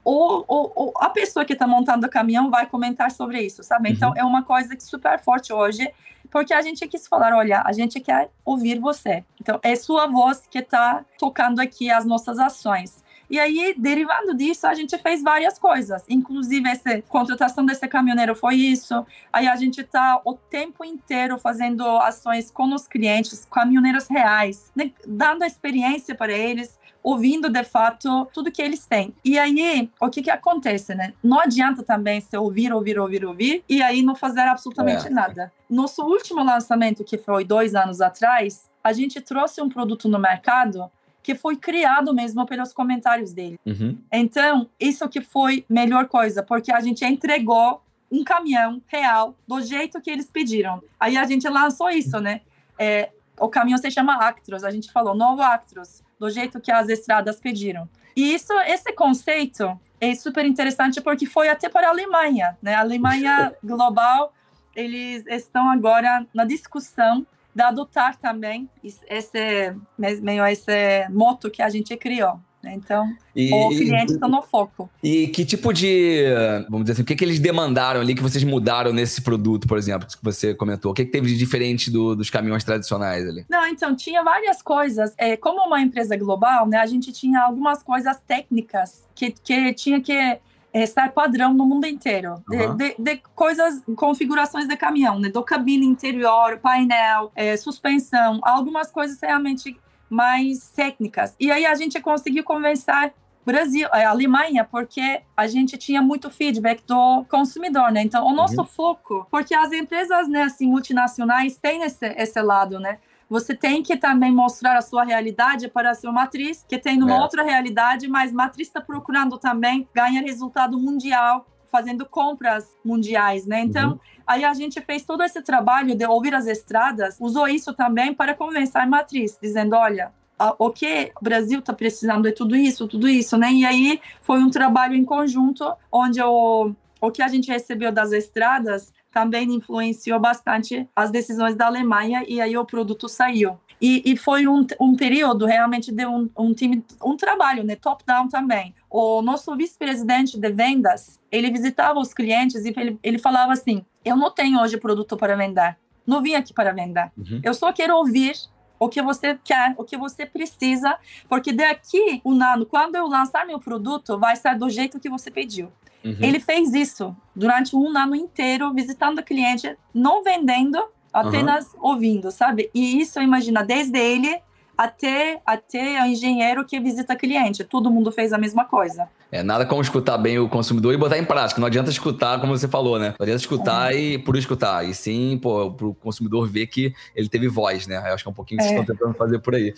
ou, 0.46 0.72
ou 0.74 0.92
a 0.96 1.10
pessoa 1.10 1.44
que 1.44 1.52
está 1.52 1.66
montando 1.66 2.06
o 2.06 2.10
caminhão 2.10 2.50
vai 2.50 2.66
comentar 2.66 3.10
sobre 3.10 3.42
isso, 3.42 3.62
sabe? 3.62 3.88
Uhum. 3.88 3.94
Então 3.94 4.12
é 4.16 4.24
uma 4.24 4.42
coisa 4.42 4.74
que 4.76 4.82
super 4.82 5.18
forte 5.18 5.52
hoje, 5.52 5.92
porque 6.30 6.54
a 6.54 6.62
gente 6.62 6.86
quis 6.86 7.06
falar: 7.06 7.34
olha, 7.34 7.62
a 7.64 7.72
gente 7.72 8.00
quer 8.00 8.30
ouvir 8.44 8.78
você. 8.78 9.24
Então 9.40 9.58
é 9.62 9.74
sua 9.74 10.06
voz 10.06 10.46
que 10.48 10.58
está 10.58 11.04
tocando 11.18 11.60
aqui 11.60 11.90
as 11.90 12.04
nossas 12.04 12.38
ações. 12.38 13.02
E 13.30 13.38
aí, 13.38 13.74
derivando 13.76 14.34
disso, 14.34 14.66
a 14.66 14.74
gente 14.74 14.96
fez 14.98 15.22
várias 15.22 15.58
coisas. 15.58 16.02
Inclusive, 16.08 16.68
essa 16.68 17.02
contratação 17.02 17.64
desse 17.64 17.86
caminhoneiro 17.86 18.34
foi 18.34 18.54
isso. 18.56 19.04
Aí 19.32 19.46
a 19.46 19.56
gente 19.56 19.80
está 19.82 20.20
o 20.24 20.34
tempo 20.34 20.84
inteiro 20.84 21.38
fazendo 21.38 21.84
ações 21.98 22.50
com 22.50 22.74
os 22.74 22.88
clientes, 22.88 23.46
caminhoneiros 23.50 24.08
reais, 24.08 24.72
né? 24.74 24.92
dando 25.06 25.42
a 25.42 25.46
experiência 25.46 26.14
para 26.14 26.32
eles, 26.32 26.78
ouvindo 27.02 27.48
de 27.48 27.64
fato 27.64 28.26
tudo 28.32 28.50
que 28.50 28.62
eles 28.62 28.86
têm. 28.86 29.14
E 29.24 29.38
aí, 29.38 29.90
o 30.00 30.08
que 30.08 30.22
que 30.22 30.30
acontece, 30.30 30.94
né? 30.94 31.12
Não 31.22 31.40
adianta 31.40 31.82
também 31.82 32.20
se 32.20 32.36
ouvir, 32.36 32.72
ouvir, 32.72 32.98
ouvir, 32.98 33.24
ouvir, 33.24 33.64
e 33.68 33.82
aí 33.82 34.02
não 34.02 34.14
fazer 34.14 34.40
absolutamente 34.40 35.06
é. 35.06 35.10
nada. 35.10 35.52
Nosso 35.68 36.02
último 36.02 36.42
lançamento, 36.42 37.04
que 37.04 37.18
foi 37.18 37.44
dois 37.44 37.74
anos 37.74 38.00
atrás, 38.00 38.68
a 38.82 38.92
gente 38.92 39.20
trouxe 39.20 39.60
um 39.60 39.68
produto 39.68 40.08
no 40.08 40.18
mercado 40.18 40.90
que 41.28 41.34
foi 41.34 41.56
criado 41.56 42.14
mesmo 42.14 42.46
pelos 42.46 42.72
comentários 42.72 43.34
dele. 43.34 43.60
Uhum. 43.66 43.98
Então, 44.10 44.70
isso 44.80 45.06
que 45.10 45.20
foi 45.20 45.62
melhor 45.68 46.08
coisa, 46.08 46.42
porque 46.42 46.72
a 46.72 46.80
gente 46.80 47.04
entregou 47.04 47.82
um 48.10 48.24
caminhão 48.24 48.80
real 48.86 49.34
do 49.46 49.60
jeito 49.60 50.00
que 50.00 50.10
eles 50.10 50.30
pediram. 50.30 50.82
Aí 50.98 51.18
a 51.18 51.24
gente 51.24 51.46
lançou 51.46 51.90
isso, 51.90 52.18
né? 52.18 52.40
É, 52.78 53.10
o 53.38 53.46
caminhão 53.46 53.76
se 53.76 53.90
chama 53.90 54.14
Actros, 54.14 54.64
a 54.64 54.70
gente 54.70 54.90
falou 54.90 55.14
novo 55.14 55.42
Actros, 55.42 56.02
do 56.18 56.30
jeito 56.30 56.58
que 56.60 56.72
as 56.72 56.88
estradas 56.88 57.38
pediram. 57.38 57.86
E 58.16 58.32
isso, 58.32 58.54
esse 58.60 58.90
conceito 58.94 59.78
é 60.00 60.14
super 60.14 60.46
interessante 60.46 60.98
porque 61.02 61.26
foi 61.26 61.50
até 61.50 61.68
para 61.68 61.88
a 61.88 61.90
Alemanha, 61.90 62.56
né? 62.62 62.74
A 62.74 62.80
Alemanha 62.80 63.54
global, 63.62 64.32
eles 64.74 65.26
estão 65.26 65.70
agora 65.70 66.26
na 66.32 66.46
discussão 66.46 67.26
de 67.58 67.62
adotar 67.62 68.16
também 68.16 68.70
esse 69.08 69.74
meio 69.98 70.46
esse 70.46 71.08
moto 71.10 71.50
que 71.50 71.60
a 71.60 71.68
gente 71.68 71.96
criou. 71.96 72.38
Né? 72.62 72.74
Então, 72.74 73.08
e, 73.34 73.52
o 73.52 73.68
cliente 73.68 74.12
está 74.12 74.28
no 74.28 74.42
foco. 74.42 74.88
E 75.02 75.28
que 75.28 75.44
tipo 75.44 75.72
de, 75.72 76.24
vamos 76.68 76.84
dizer 76.84 76.92
assim, 76.92 77.02
o 77.02 77.04
que, 77.04 77.16
que 77.16 77.24
eles 77.24 77.40
demandaram 77.40 78.00
ali 78.00 78.14
que 78.14 78.22
vocês 78.22 78.42
mudaram 78.44 78.92
nesse 78.92 79.22
produto, 79.22 79.66
por 79.66 79.76
exemplo, 79.76 80.06
que 80.08 80.22
você 80.22 80.54
comentou? 80.54 80.92
O 80.92 80.94
que, 80.94 81.04
que 81.04 81.10
teve 81.10 81.28
de 81.28 81.36
diferente 81.36 81.90
do, 81.90 82.14
dos 82.14 82.30
caminhões 82.30 82.64
tradicionais 82.64 83.28
ali? 83.28 83.44
Não, 83.48 83.66
então, 83.66 83.94
tinha 83.94 84.22
várias 84.22 84.62
coisas. 84.62 85.14
É, 85.16 85.36
como 85.36 85.66
uma 85.66 85.80
empresa 85.80 86.16
global, 86.16 86.66
né, 86.66 86.78
a 86.78 86.86
gente 86.86 87.12
tinha 87.12 87.40
algumas 87.42 87.82
coisas 87.82 88.16
técnicas 88.26 89.04
que, 89.14 89.30
que 89.30 89.72
tinha 89.74 90.00
que 90.00 90.38
estar 90.72 91.12
padrão 91.12 91.54
no 91.54 91.66
mundo 91.66 91.86
inteiro. 91.86 92.42
Uhum. 92.48 92.76
De, 92.76 92.94
de, 92.94 93.02
de, 93.02 93.22
coisas, 93.34 93.82
configurações 93.96 94.66
de 94.66 94.76
caminhão, 94.76 95.18
né? 95.18 95.28
Do 95.28 95.42
cabine 95.42 95.86
interior, 95.86 96.58
painel, 96.58 97.32
é, 97.34 97.56
suspensão, 97.56 98.40
algumas 98.42 98.90
coisas 98.90 99.20
realmente 99.20 99.78
mais 100.10 100.70
técnicas. 100.70 101.34
E 101.38 101.50
aí 101.50 101.66
a 101.66 101.74
gente 101.74 102.00
conseguiu 102.00 102.44
conversar 102.44 103.12
Brasil, 103.48 103.88
a 103.90 104.00
é, 104.00 104.04
Alemanha, 104.04 104.62
porque 104.62 105.22
a 105.34 105.46
gente 105.46 105.78
tinha 105.78 106.02
muito 106.02 106.28
feedback 106.28 106.82
do 106.86 107.24
consumidor, 107.30 107.90
né? 107.90 108.02
Então, 108.02 108.26
o 108.26 108.34
nosso 108.34 108.60
uhum. 108.60 108.66
foco, 108.66 109.26
porque 109.30 109.54
as 109.54 109.72
empresas, 109.72 110.28
né, 110.28 110.42
assim, 110.42 110.66
multinacionais 110.66 111.56
têm 111.56 111.82
esse, 111.82 112.06
esse 112.18 112.42
lado, 112.42 112.78
né? 112.78 112.98
Você 113.28 113.54
tem 113.54 113.82
que 113.82 113.96
também 113.96 114.32
mostrar 114.32 114.76
a 114.76 114.82
sua 114.82 115.04
realidade 115.04 115.68
para 115.68 115.90
a 115.90 115.94
sua 115.94 116.12
matriz, 116.12 116.64
que 116.66 116.78
tem 116.78 117.02
uma 117.02 117.16
é. 117.16 117.20
outra 117.20 117.42
realidade, 117.42 118.08
mas 118.08 118.32
matriz 118.32 118.68
está 118.68 118.80
procurando 118.80 119.38
também 119.38 119.86
ganhar 119.94 120.22
resultado 120.22 120.78
mundial 120.78 121.46
fazendo 121.70 122.06
compras 122.06 122.74
mundiais, 122.84 123.46
né? 123.46 123.60
Então, 123.60 123.92
uhum. 123.92 123.98
aí 124.26 124.44
a 124.44 124.54
gente 124.54 124.80
fez 124.80 125.04
todo 125.04 125.22
esse 125.22 125.42
trabalho 125.42 125.94
de 125.94 126.06
ouvir 126.06 126.34
as 126.34 126.46
estradas, 126.46 127.18
usou 127.20 127.46
isso 127.46 127.74
também 127.74 128.14
para 128.14 128.34
convencer 128.34 128.80
a 128.80 128.86
matriz, 128.86 129.38
dizendo, 129.40 129.76
olha, 129.76 130.10
o 130.58 130.70
que 130.70 131.12
o 131.20 131.24
Brasil 131.24 131.58
está 131.58 131.72
precisando 131.72 132.26
é 132.26 132.32
tudo 132.32 132.56
isso, 132.56 132.86
tudo 132.86 133.08
isso, 133.08 133.36
né? 133.36 133.52
E 133.52 133.66
aí 133.66 134.00
foi 134.22 134.38
um 134.38 134.50
trabalho 134.50 134.94
em 134.94 135.04
conjunto, 135.04 135.70
onde 135.90 136.22
o, 136.22 136.72
o 137.00 137.10
que 137.10 137.22
a 137.22 137.28
gente 137.28 137.50
recebeu 137.50 137.90
das 137.90 138.12
estradas 138.12 138.92
também 139.18 139.52
influenciou 139.52 140.20
bastante 140.20 140.88
as 140.94 141.10
decisões 141.10 141.56
da 141.56 141.66
Alemanha 141.66 142.24
e 142.28 142.40
aí 142.40 142.56
o 142.56 142.64
produto 142.64 143.08
saiu. 143.08 143.58
E, 143.80 144.00
e 144.04 144.16
foi 144.16 144.46
um, 144.46 144.64
um 144.80 144.94
período 144.94 145.44
realmente 145.44 145.90
de 145.90 146.06
um, 146.06 146.30
um 146.38 146.54
time, 146.54 146.84
um 147.04 147.16
trabalho, 147.16 147.64
né, 147.64 147.74
top-down 147.74 148.28
também. 148.28 148.74
O 148.88 149.20
nosso 149.20 149.54
vice-presidente 149.56 150.38
de 150.38 150.52
vendas, 150.52 151.20
ele 151.32 151.50
visitava 151.50 151.98
os 151.98 152.14
clientes 152.14 152.64
e 152.64 152.72
ele, 152.76 152.98
ele 153.02 153.18
falava 153.18 153.52
assim: 153.52 153.84
Eu 154.04 154.16
não 154.16 154.30
tenho 154.30 154.60
hoje 154.60 154.76
produto 154.76 155.16
para 155.16 155.34
vender, 155.34 155.76
não 156.06 156.22
vim 156.22 156.34
aqui 156.34 156.54
para 156.54 156.72
vender. 156.72 157.10
Uhum. 157.16 157.40
Eu 157.42 157.54
só 157.54 157.72
quero 157.72 157.96
ouvir 157.96 158.34
o 158.78 158.88
que 158.88 159.02
você 159.02 159.36
quer, 159.42 159.74
o 159.76 159.84
que 159.84 159.96
você 159.96 160.24
precisa, 160.24 160.96
porque 161.28 161.52
daqui 161.52 162.22
um 162.24 162.40
ano, 162.42 162.64
quando 162.64 162.94
eu 162.94 163.06
lançar 163.08 163.44
meu 163.44 163.58
produto, 163.58 164.16
vai 164.18 164.36
ser 164.36 164.56
do 164.56 164.70
jeito 164.70 165.00
que 165.00 165.10
você 165.10 165.30
pediu. 165.30 165.72
Uhum. 166.04 166.16
Ele 166.20 166.40
fez 166.40 166.72
isso 166.74 167.16
durante 167.34 167.74
um 167.74 167.96
ano 167.96 168.14
inteiro, 168.14 168.72
visitando 168.72 169.18
o 169.18 169.24
cliente, 169.24 169.76
não 169.92 170.22
vendendo, 170.22 170.82
apenas 171.12 171.66
uhum. 171.74 171.80
ouvindo, 171.90 172.30
sabe? 172.30 172.70
E 172.74 173.00
isso, 173.00 173.20
imagina, 173.20 173.62
desde 173.64 173.98
ele 173.98 174.40
até, 174.78 175.40
até 175.44 176.00
o 176.02 176.06
engenheiro 176.06 176.64
que 176.64 176.78
visita 176.78 177.16
cliente. 177.16 177.64
Todo 177.64 177.90
mundo 177.90 178.12
fez 178.12 178.32
a 178.32 178.38
mesma 178.38 178.64
coisa. 178.64 179.08
É, 179.30 179.42
nada 179.42 179.66
como 179.66 179.82
escutar 179.82 180.16
bem 180.16 180.38
o 180.38 180.48
consumidor 180.48 180.94
e 180.94 180.96
botar 180.96 181.18
em 181.18 181.24
prática. 181.24 181.60
Não 181.60 181.66
adianta 181.66 181.90
escutar, 181.90 182.40
como 182.40 182.56
você 182.56 182.68
falou, 182.68 182.96
né? 182.96 183.14
Não 183.18 183.24
adianta 183.24 183.40
escutar 183.40 183.92
é. 183.92 183.98
e 183.98 184.18
por 184.18 184.36
escutar. 184.36 184.88
E 184.88 184.94
sim, 184.94 185.36
pô, 185.42 185.72
pro 185.72 185.94
consumidor 185.94 186.48
ver 186.48 186.68
que 186.68 186.94
ele 187.14 187.28
teve 187.28 187.48
voz, 187.48 187.88
né? 187.88 187.96
Eu 187.96 188.14
acho 188.14 188.22
que 188.22 188.28
é 188.28 188.30
um 188.30 188.34
pouquinho 188.34 188.58
que 188.58 188.64
é. 188.64 188.68
vocês 188.68 188.80
estão 188.80 188.94
tentando 188.94 189.14
fazer 189.14 189.40
por 189.40 189.56
aí. 189.56 189.74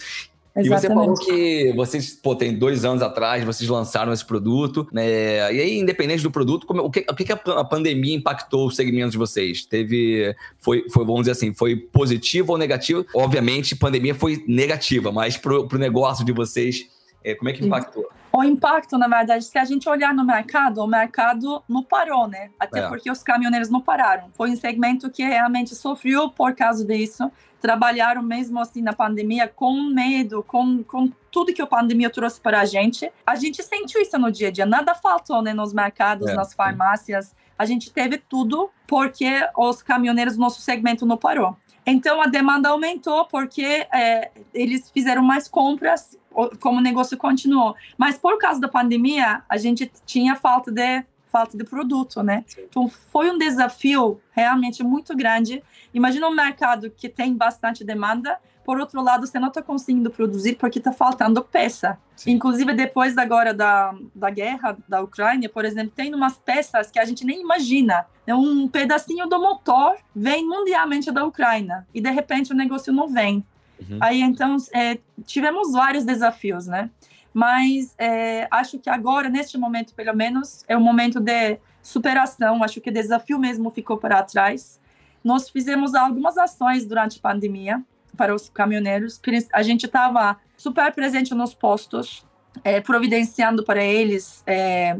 Exatamente. 0.66 0.86
E 0.86 0.88
você 0.88 0.88
falou 0.88 1.14
que 1.14 1.72
vocês, 1.74 2.10
pô, 2.14 2.34
tem 2.34 2.54
dois 2.54 2.84
anos 2.84 3.02
atrás, 3.02 3.44
vocês 3.44 3.68
lançaram 3.68 4.12
esse 4.12 4.24
produto, 4.24 4.86
né? 4.92 5.06
E 5.52 5.60
aí, 5.60 5.78
independente 5.78 6.22
do 6.22 6.30
produto, 6.30 6.66
como, 6.66 6.82
o, 6.82 6.90
que, 6.90 7.04
o 7.08 7.14
que 7.14 7.32
a 7.32 7.64
pandemia 7.64 8.14
impactou 8.14 8.66
os 8.66 8.76
segmentos 8.76 9.12
de 9.12 9.18
vocês? 9.18 9.64
Teve, 9.64 10.34
foi, 10.58 10.88
foi, 10.90 11.04
vamos 11.04 11.22
dizer 11.22 11.32
assim, 11.32 11.52
foi 11.52 11.76
positivo 11.76 12.52
ou 12.52 12.58
negativo? 12.58 13.04
Obviamente, 13.14 13.74
pandemia 13.76 14.14
foi 14.14 14.42
negativa, 14.46 15.10
mas 15.10 15.36
pro, 15.36 15.66
pro 15.66 15.78
negócio 15.78 16.24
de 16.24 16.32
vocês, 16.32 16.86
é, 17.24 17.34
como 17.34 17.48
é 17.48 17.52
que 17.52 17.64
impactou? 17.64 18.08
O 18.32 18.44
impacto, 18.44 18.96
na 18.96 19.08
verdade, 19.08 19.44
se 19.44 19.58
a 19.58 19.64
gente 19.64 19.88
olhar 19.88 20.14
no 20.14 20.24
mercado, 20.24 20.78
o 20.78 20.86
mercado 20.86 21.62
não 21.68 21.82
parou, 21.82 22.28
né? 22.28 22.50
Até 22.58 22.80
é. 22.80 22.88
porque 22.88 23.10
os 23.10 23.22
caminhoneiros 23.22 23.68
não 23.68 23.80
pararam. 23.80 24.30
Foi 24.34 24.50
um 24.50 24.56
segmento 24.56 25.10
que 25.10 25.24
realmente 25.24 25.74
sofreu 25.74 26.30
por 26.30 26.54
causa 26.54 26.84
disso 26.84 27.30
trabalharam 27.60 28.22
mesmo 28.22 28.58
assim 28.58 28.80
na 28.82 28.92
pandemia 28.92 29.46
com 29.46 29.82
medo, 29.82 30.42
com, 30.42 30.82
com 30.82 31.12
tudo 31.30 31.52
que 31.52 31.62
a 31.62 31.66
pandemia 31.66 32.10
trouxe 32.10 32.40
para 32.40 32.60
a 32.60 32.64
gente. 32.64 33.12
A 33.24 33.36
gente 33.36 33.62
sentiu 33.62 34.00
isso 34.00 34.18
no 34.18 34.32
dia 34.32 34.48
a 34.48 34.50
dia, 34.50 34.66
nada 34.66 34.94
faltou 34.94 35.42
né, 35.42 35.52
nos 35.52 35.72
mercados, 35.72 36.28
é, 36.28 36.34
nas 36.34 36.54
farmácias. 36.54 37.36
A 37.58 37.66
gente 37.66 37.92
teve 37.92 38.16
tudo 38.16 38.70
porque 38.86 39.46
os 39.56 39.82
caminhoneiros 39.82 40.36
nosso 40.36 40.62
segmento 40.62 41.04
não 41.04 41.16
parou. 41.16 41.56
Então 41.86 42.20
a 42.20 42.26
demanda 42.26 42.68
aumentou 42.68 43.26
porque 43.26 43.86
é, 43.92 44.30
eles 44.52 44.90
fizeram 44.90 45.22
mais 45.22 45.48
compras, 45.48 46.18
como 46.60 46.78
o 46.78 46.82
negócio 46.82 47.16
continuou. 47.16 47.74
Mas 47.96 48.16
por 48.16 48.38
causa 48.38 48.60
da 48.60 48.68
pandemia, 48.68 49.42
a 49.48 49.56
gente 49.56 49.90
tinha 50.06 50.36
falta 50.36 50.70
de 50.70 51.04
falta 51.30 51.56
de 51.56 51.62
produto, 51.62 52.22
né? 52.24 52.44
Então 52.58 52.88
foi 52.88 53.30
um 53.30 53.38
desafio 53.38 54.20
realmente 54.32 54.82
muito 54.82 55.16
grande. 55.16 55.62
Imagina 55.94 56.28
um 56.28 56.34
mercado 56.34 56.90
que 56.90 57.08
tem 57.08 57.34
bastante 57.34 57.84
demanda, 57.84 58.36
por 58.70 58.78
outro 58.78 59.02
lado, 59.02 59.26
você 59.26 59.36
não 59.36 59.48
está 59.48 59.60
conseguindo 59.60 60.12
produzir 60.12 60.54
porque 60.54 60.78
está 60.78 60.92
faltando 60.92 61.42
peça. 61.42 61.98
Sim. 62.14 62.30
Inclusive, 62.30 62.72
depois 62.72 63.18
agora 63.18 63.52
da, 63.52 63.92
da 64.14 64.30
guerra 64.30 64.78
da 64.88 65.02
Ucrânia, 65.02 65.48
por 65.48 65.64
exemplo, 65.64 65.90
tem 65.92 66.14
umas 66.14 66.36
peças 66.36 66.88
que 66.88 66.96
a 67.00 67.04
gente 67.04 67.26
nem 67.26 67.40
imagina. 67.40 68.06
É 68.24 68.32
um 68.32 68.68
pedacinho 68.68 69.26
do 69.26 69.40
motor 69.40 69.96
vem 70.14 70.46
mundialmente 70.46 71.10
da 71.10 71.24
Ucrânia 71.24 71.84
e, 71.92 72.00
de 72.00 72.10
repente, 72.10 72.52
o 72.52 72.54
negócio 72.54 72.92
não 72.92 73.08
vem. 73.08 73.44
Uhum. 73.80 73.98
Aí, 74.00 74.20
então, 74.20 74.56
é, 74.72 74.98
tivemos 75.26 75.72
vários 75.72 76.04
desafios, 76.04 76.68
né? 76.68 76.90
mas 77.34 77.92
é, 77.98 78.46
acho 78.52 78.78
que 78.78 78.88
agora, 78.88 79.28
neste 79.28 79.58
momento, 79.58 79.94
pelo 79.94 80.16
menos, 80.16 80.64
é 80.68 80.76
um 80.76 80.80
momento 80.80 81.18
de 81.18 81.58
superação. 81.82 82.62
Acho 82.62 82.80
que 82.80 82.90
o 82.90 82.92
desafio 82.92 83.36
mesmo 83.36 83.68
ficou 83.70 83.98
para 83.98 84.22
trás. 84.22 84.80
Nós 85.24 85.50
fizemos 85.50 85.92
algumas 85.92 86.38
ações 86.38 86.86
durante 86.86 87.18
a 87.18 87.20
pandemia 87.20 87.84
para 88.16 88.34
os 88.34 88.48
caminhoneiros. 88.48 89.20
A 89.52 89.62
gente 89.62 89.86
estava 89.86 90.36
super 90.56 90.92
presente 90.92 91.34
nos 91.34 91.54
postos, 91.54 92.24
é, 92.64 92.80
providenciando 92.80 93.64
para 93.64 93.82
eles 93.82 94.42
é, 94.46 94.96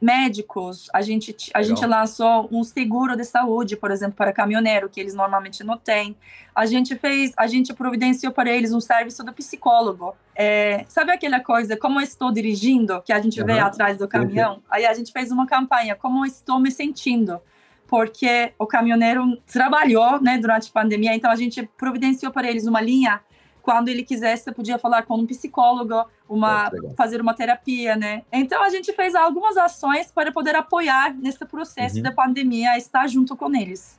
médicos, 0.00 0.88
a 0.92 1.00
gente, 1.00 1.36
a 1.54 1.62
gente 1.62 1.84
lançou 1.86 2.48
um 2.50 2.64
seguro 2.64 3.16
de 3.16 3.24
saúde, 3.24 3.76
por 3.76 3.92
exemplo, 3.92 4.16
para 4.16 4.32
caminhoneiro, 4.32 4.88
que 4.88 4.98
eles 4.98 5.14
normalmente 5.14 5.62
não 5.62 5.78
têm. 5.78 6.16
A 6.52 6.66
gente 6.66 6.96
fez, 6.96 7.32
a 7.36 7.46
gente 7.46 7.72
providenciou 7.72 8.32
para 8.32 8.50
eles 8.50 8.72
um 8.72 8.80
serviço 8.80 9.22
do 9.22 9.32
psicólogo. 9.32 10.16
É, 10.34 10.84
sabe 10.88 11.12
aquela 11.12 11.38
coisa, 11.38 11.76
como 11.76 12.00
estou 12.00 12.32
dirigindo, 12.32 13.00
que 13.02 13.12
a 13.12 13.20
gente 13.20 13.40
uhum. 13.40 13.46
vê 13.46 13.60
atrás 13.60 13.98
do 13.98 14.08
caminhão? 14.08 14.60
Aí 14.68 14.84
a 14.84 14.92
gente 14.94 15.12
fez 15.12 15.30
uma 15.30 15.46
campanha, 15.46 15.94
como 15.94 16.26
estou 16.26 16.58
me 16.58 16.72
sentindo 16.72 17.40
porque 17.88 18.52
o 18.58 18.66
caminhoneiro 18.66 19.36
trabalhou 19.50 20.20
né, 20.20 20.38
durante 20.38 20.68
a 20.68 20.72
pandemia, 20.72 21.14
então 21.14 21.30
a 21.30 21.36
gente 21.36 21.68
providenciou 21.76 22.30
para 22.30 22.48
eles 22.48 22.66
uma 22.66 22.80
linha 22.80 23.20
quando 23.62 23.88
ele 23.88 24.02
quisesse, 24.02 24.50
podia 24.52 24.78
falar 24.78 25.02
com 25.02 25.16
um 25.16 25.26
psicólogo, 25.26 26.06
uma, 26.26 26.70
fazer 26.96 27.20
uma 27.20 27.34
terapia, 27.34 27.96
né? 27.96 28.22
Então 28.32 28.62
a 28.62 28.70
gente 28.70 28.94
fez 28.94 29.14
algumas 29.14 29.58
ações 29.58 30.10
para 30.10 30.32
poder 30.32 30.54
apoiar 30.56 31.14
nesse 31.14 31.44
processo 31.44 31.96
uhum. 31.96 32.02
da 32.02 32.10
pandemia, 32.10 32.78
estar 32.78 33.06
junto 33.08 33.36
com 33.36 33.54
eles. 33.54 33.98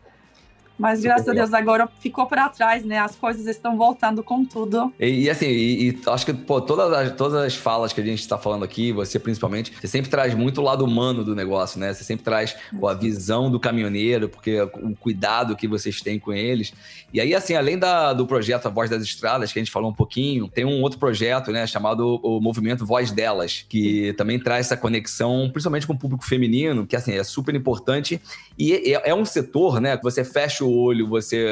Mas 0.79 1.01
graças 1.01 1.27
a 1.27 1.33
Deus 1.33 1.53
agora 1.53 1.89
ficou 1.99 2.25
para 2.25 2.47
trás, 2.47 2.85
né? 2.85 2.97
As 2.97 3.13
coisas 3.13 3.45
estão 3.45 3.77
voltando 3.77 4.23
com 4.23 4.45
tudo. 4.45 4.93
E, 4.97 5.23
e 5.23 5.29
assim, 5.29 5.47
e, 5.47 5.89
e, 5.89 5.99
acho 6.07 6.25
que 6.25 6.33
pô, 6.33 6.61
todas, 6.61 6.91
as, 6.93 7.15
todas 7.17 7.43
as 7.43 7.55
falas 7.55 7.91
que 7.91 7.99
a 7.99 8.03
gente 8.03 8.21
está 8.21 8.37
falando 8.37 8.63
aqui, 8.63 8.93
você 8.93 9.19
principalmente, 9.19 9.73
você 9.77 9.87
sempre 9.87 10.09
traz 10.09 10.33
muito 10.33 10.61
o 10.61 10.63
lado 10.63 10.85
humano 10.85 11.23
do 11.23 11.35
negócio, 11.35 11.79
né? 11.79 11.93
Você 11.93 12.05
sempre 12.05 12.23
traz 12.23 12.55
pô, 12.79 12.87
a 12.87 12.93
visão 12.93 13.51
do 13.51 13.59
caminhoneiro, 13.59 14.29
porque 14.29 14.61
o 14.61 14.95
cuidado 14.95 15.53
que 15.55 15.67
vocês 15.67 16.01
têm 16.01 16.17
com 16.17 16.31
eles. 16.31 16.73
E 17.13 17.19
aí, 17.19 17.35
assim, 17.35 17.55
além 17.55 17.77
da, 17.77 18.13
do 18.13 18.25
projeto 18.25 18.67
A 18.67 18.69
Voz 18.69 18.89
das 18.89 19.03
Estradas, 19.03 19.51
que 19.51 19.59
a 19.59 19.61
gente 19.61 19.71
falou 19.71 19.89
um 19.89 19.93
pouquinho, 19.93 20.47
tem 20.47 20.63
um 20.63 20.81
outro 20.81 20.97
projeto, 20.97 21.51
né, 21.51 21.67
chamado 21.67 22.19
o 22.23 22.39
Movimento 22.39 22.85
Voz 22.85 23.11
Delas, 23.11 23.65
que 23.67 24.13
também 24.13 24.39
traz 24.39 24.67
essa 24.67 24.77
conexão, 24.77 25.49
principalmente 25.51 25.85
com 25.85 25.93
o 25.93 25.97
público 25.97 26.25
feminino, 26.25 26.87
que 26.87 26.95
assim, 26.95 27.13
é 27.13 27.23
super 27.23 27.53
importante. 27.53 28.21
E 28.57 28.93
é, 28.93 29.09
é 29.09 29.15
um 29.15 29.25
setor, 29.25 29.81
né, 29.81 29.97
que 29.97 30.03
você 30.03 30.23
fecha 30.23 30.63
o 30.63 30.68
olho, 30.71 31.07
você 31.07 31.47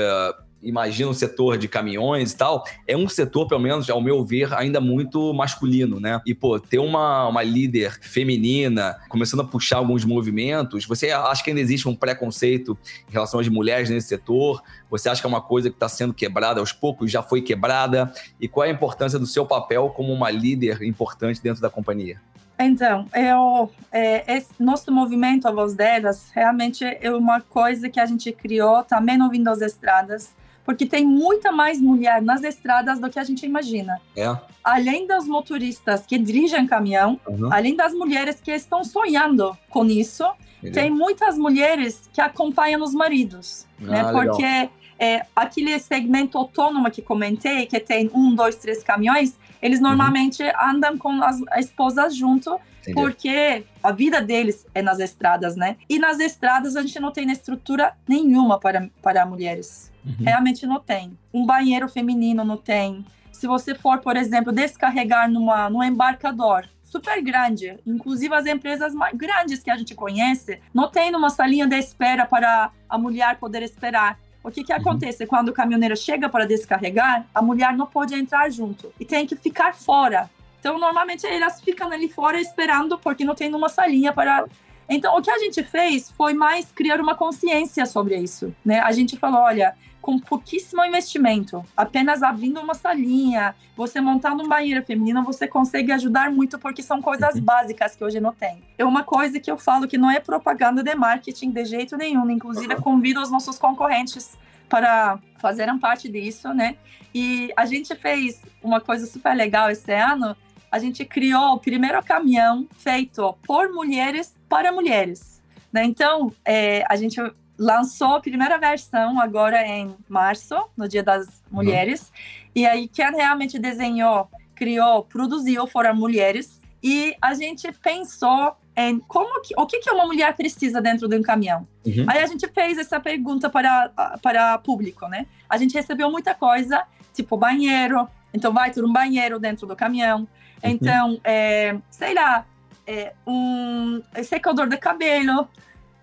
imagina 0.61 1.09
o 1.09 1.13
setor 1.13 1.57
de 1.57 1.67
caminhões 1.67 2.31
e 2.31 2.37
tal, 2.37 2.63
é 2.87 2.97
um 2.97 3.07
setor, 3.07 3.47
pelo 3.47 3.61
menos, 3.61 3.89
ao 3.89 4.01
meu 4.01 4.23
ver, 4.25 4.53
ainda 4.53 4.81
muito 4.81 5.33
masculino, 5.33 5.99
né? 5.99 6.19
E, 6.25 6.33
pô, 6.33 6.59
ter 6.59 6.79
uma, 6.79 7.27
uma 7.27 7.43
líder 7.43 7.97
feminina 8.01 8.97
começando 9.09 9.41
a 9.41 9.43
puxar 9.43 9.77
alguns 9.77 10.03
movimentos, 10.03 10.85
você 10.85 11.11
acha 11.11 11.43
que 11.43 11.51
ainda 11.51 11.61
existe 11.61 11.87
um 11.87 11.95
preconceito 11.95 12.77
em 13.09 13.13
relação 13.13 13.39
às 13.39 13.47
mulheres 13.47 13.89
nesse 13.89 14.07
setor? 14.07 14.61
Você 14.89 15.09
acha 15.09 15.21
que 15.21 15.27
é 15.27 15.29
uma 15.29 15.41
coisa 15.41 15.69
que 15.69 15.75
está 15.75 15.87
sendo 15.87 16.13
quebrada 16.13 16.59
aos 16.59 16.71
poucos, 16.71 17.11
já 17.11 17.21
foi 17.21 17.41
quebrada? 17.41 18.11
E 18.39 18.47
qual 18.47 18.65
é 18.65 18.69
a 18.69 18.73
importância 18.73 19.19
do 19.19 19.27
seu 19.27 19.45
papel 19.45 19.89
como 19.89 20.11
uma 20.11 20.31
líder 20.31 20.81
importante 20.83 21.41
dentro 21.41 21.61
da 21.61 21.69
companhia? 21.69 22.19
Então, 22.59 23.05
eu, 23.13 23.71
é, 23.91 24.43
nosso 24.59 24.91
movimento 24.91 25.47
A 25.47 25.51
Voz 25.51 25.75
Delas 25.75 26.31
realmente 26.33 26.83
é 26.83 27.11
uma 27.11 27.39
coisa 27.39 27.89
que 27.89 27.99
a 27.99 28.05
gente 28.05 28.31
criou 28.31 28.83
também 28.83 29.17
no 29.17 29.29
Windows 29.29 29.61
Estradas, 29.61 30.35
porque 30.65 30.85
tem 30.85 31.05
muita 31.05 31.51
mais 31.51 31.79
mulher 31.79 32.21
nas 32.21 32.43
estradas 32.43 32.99
do 32.99 33.09
que 33.09 33.19
a 33.19 33.23
gente 33.23 33.45
imagina. 33.45 34.01
É. 34.15 34.35
Além 34.63 35.07
dos 35.07 35.25
motoristas 35.27 36.05
que 36.05 36.17
dirigem 36.17 36.67
caminhão, 36.67 37.19
uhum. 37.27 37.53
além 37.53 37.75
das 37.75 37.93
mulheres 37.93 38.41
que 38.41 38.51
estão 38.51 38.83
sonhando 38.83 39.57
com 39.69 39.85
isso, 39.85 40.25
tem 40.73 40.89
muitas 40.89 41.37
mulheres 41.37 42.09
que 42.11 42.19
acompanham 42.19 42.81
os 42.81 42.93
maridos, 42.93 43.65
ah, 43.81 43.85
né? 43.85 44.11
Porque 44.11 44.69
é, 44.99 45.25
aquele 45.35 45.77
segmento 45.79 46.37
autônomo 46.37 46.89
que 46.89 47.01
comentei, 47.01 47.65
que 47.65 47.79
tem 47.79 48.09
um, 48.13 48.33
dois, 48.33 48.55
três 48.55 48.83
caminhões, 48.83 49.37
eles 49.61 49.79
uhum. 49.79 49.87
normalmente 49.87 50.43
uhum. 50.43 50.69
andam 50.69 50.97
com 50.97 51.11
as, 51.23 51.41
a 51.49 51.59
esposa 51.59 52.09
junto, 52.09 52.59
Entendi. 52.81 52.93
porque 52.93 53.63
a 53.81 53.91
vida 53.91 54.21
deles 54.21 54.65
é 54.73 54.81
nas 54.81 54.99
estradas, 54.99 55.55
né? 55.55 55.77
E 55.89 55.99
nas 55.99 56.19
estradas 56.19 56.75
a 56.75 56.81
gente 56.81 56.99
não 56.99 57.11
tem 57.11 57.29
estrutura 57.31 57.93
nenhuma 58.07 58.59
para, 58.59 58.89
para 59.01 59.25
mulheres. 59.25 59.91
Uhum. 60.05 60.25
Realmente 60.25 60.65
não 60.65 60.79
tem. 60.79 61.17
Um 61.33 61.45
banheiro 61.45 61.89
feminino 61.89 62.43
não 62.43 62.57
tem. 62.57 63.05
Se 63.31 63.45
você 63.45 63.75
for, 63.75 63.99
por 63.99 64.17
exemplo, 64.17 64.51
descarregar 64.51 65.29
numa, 65.29 65.69
num 65.69 65.83
embarcador, 65.83 66.67
super 66.87 67.21
grande. 67.21 67.77
Inclusive 67.85 68.33
as 68.33 68.45
empresas 68.45 68.93
mais 68.93 69.15
grandes 69.15 69.61
que 69.61 69.69
a 69.69 69.77
gente 69.77 69.93
conhece 69.93 70.59
não 70.73 70.89
tem 70.89 71.13
uma 71.15 71.29
salinha 71.29 71.67
de 71.67 71.77
espera 71.77 72.25
para 72.25 72.71
a 72.89 72.97
mulher 72.97 73.37
poder 73.37 73.61
esperar. 73.61 74.17
O 74.47 74.51
que, 74.51 74.63
que 74.63 74.71
uhum. 74.71 74.79
acontece? 74.79 75.25
Quando 75.25 75.49
o 75.49 75.53
caminhoneiro 75.53 75.97
chega 75.97 76.29
para 76.29 76.47
descarregar, 76.47 77.25
a 77.35 77.41
mulher 77.41 77.75
não 77.75 77.85
pode 77.85 78.15
entrar 78.15 78.49
junto 78.49 78.93
e 78.97 79.03
tem 79.03 79.27
que 79.27 79.35
ficar 79.35 79.75
fora. 79.75 80.29
Então, 80.57 80.79
normalmente, 80.79 81.27
elas 81.27 81.59
ficam 81.59 81.91
ali 81.91 82.07
fora 82.07 82.39
esperando 82.39 82.97
porque 82.97 83.25
não 83.25 83.35
tem 83.35 83.53
uma 83.53 83.67
salinha 83.67 84.13
para. 84.13 84.45
Então, 84.87 85.17
o 85.17 85.21
que 85.21 85.29
a 85.29 85.37
gente 85.37 85.61
fez 85.63 86.09
foi 86.11 86.33
mais 86.33 86.71
criar 86.71 87.01
uma 87.01 87.13
consciência 87.13 87.85
sobre 87.85 88.15
isso. 88.15 88.55
Né? 88.63 88.79
A 88.79 88.93
gente 88.93 89.17
falou: 89.17 89.41
olha, 89.41 89.75
com 90.07 90.17
pouquíssimo 90.17 90.85
investimento, 90.85 91.65
apenas 91.75 92.23
abrindo 92.23 92.61
uma 92.61 92.73
salinha, 92.73 93.53
você 93.75 93.99
montando 93.99 94.41
um 94.41 94.47
banheiro 94.47 94.81
feminino, 94.81 95.21
você 95.21 95.45
consegue 95.45 95.91
ajudar 95.91 96.31
muito 96.31 96.57
porque 96.57 96.81
são 96.81 97.01
coisas 97.01 97.35
uhum. 97.35 97.41
básicas 97.41 97.93
que 97.93 98.05
hoje 98.05 98.21
não 98.21 98.33
tem. 98.33 98.63
É 98.77 98.85
uma 98.85 99.03
coisa 99.03 99.37
que 99.37 99.51
eu 99.51 99.57
falo 99.57 99.85
que 99.85 99.97
não 99.97 100.09
é 100.09 100.21
propaganda 100.21 100.81
de 100.81 100.95
marketing 100.95 101.51
de 101.51 101.65
jeito 101.65 101.97
nenhum, 101.97 102.31
inclusive 102.31 102.73
uhum. 102.75 102.81
convido 102.81 103.21
os 103.21 103.29
nossos 103.29 103.59
concorrentes 103.59 104.37
para 104.69 105.19
fazerem 105.39 105.77
parte 105.77 106.07
disso, 106.07 106.53
né? 106.53 106.77
E 107.13 107.51
a 107.57 107.65
gente 107.65 107.93
fez 107.93 108.41
uma 108.63 108.79
coisa 108.79 109.05
super 109.05 109.35
legal 109.35 109.69
esse 109.69 109.91
ano. 109.91 110.37
A 110.71 110.79
gente 110.79 111.03
criou 111.03 111.55
o 111.55 111.59
primeiro 111.59 112.01
caminhão 112.01 112.65
feito 112.77 113.35
por 113.45 113.73
mulheres 113.73 114.33
para 114.47 114.71
mulheres. 114.71 115.43
Né? 115.69 115.83
Então, 115.83 116.31
é, 116.45 116.85
a 116.87 116.95
gente 116.95 117.19
lançou 117.57 118.15
a 118.15 118.21
primeira 118.21 118.57
versão 118.57 119.19
agora 119.19 119.65
em 119.65 119.95
março, 120.07 120.55
no 120.75 120.87
Dia 120.87 121.03
das 121.03 121.41
Mulheres. 121.49 122.01
Uhum. 122.01 122.51
E 122.55 122.65
aí, 122.65 122.87
quem 122.87 123.05
realmente 123.15 123.57
desenhou, 123.57 124.29
criou, 124.55 125.03
produziu 125.03 125.65
foram 125.67 125.95
mulheres. 125.95 126.61
E 126.83 127.15
a 127.21 127.33
gente 127.33 127.71
pensou 127.71 128.55
em 128.75 128.99
como 128.99 129.41
que, 129.41 129.53
o 129.57 129.65
que, 129.65 129.79
que 129.79 129.89
uma 129.89 130.05
mulher 130.05 130.35
precisa 130.35 130.79
dentro 130.79 131.07
de 131.07 131.17
um 131.17 131.23
caminhão. 131.23 131.67
Uhum. 131.85 132.05
Aí 132.07 132.19
a 132.19 132.27
gente 132.27 132.47
fez 132.47 132.77
essa 132.77 132.99
pergunta 132.99 133.49
para, 133.49 133.89
para 134.21 134.57
público, 134.59 135.07
né? 135.07 135.25
A 135.49 135.57
gente 135.57 135.73
recebeu 135.73 136.11
muita 136.11 136.35
coisa, 136.35 136.85
tipo 137.13 137.35
banheiro. 137.35 138.07
Então, 138.33 138.53
vai 138.53 138.69
ter 138.69 138.83
um 138.83 138.93
banheiro 138.93 139.39
dentro 139.39 139.65
do 139.65 139.75
caminhão. 139.75 140.19
Uhum. 140.19 140.27
Então, 140.63 141.19
é, 141.23 141.75
sei 141.89 142.13
lá, 142.13 142.45
é, 142.85 143.13
um 143.25 144.01
secador 144.23 144.67
de 144.67 144.77
cabelo, 144.77 145.47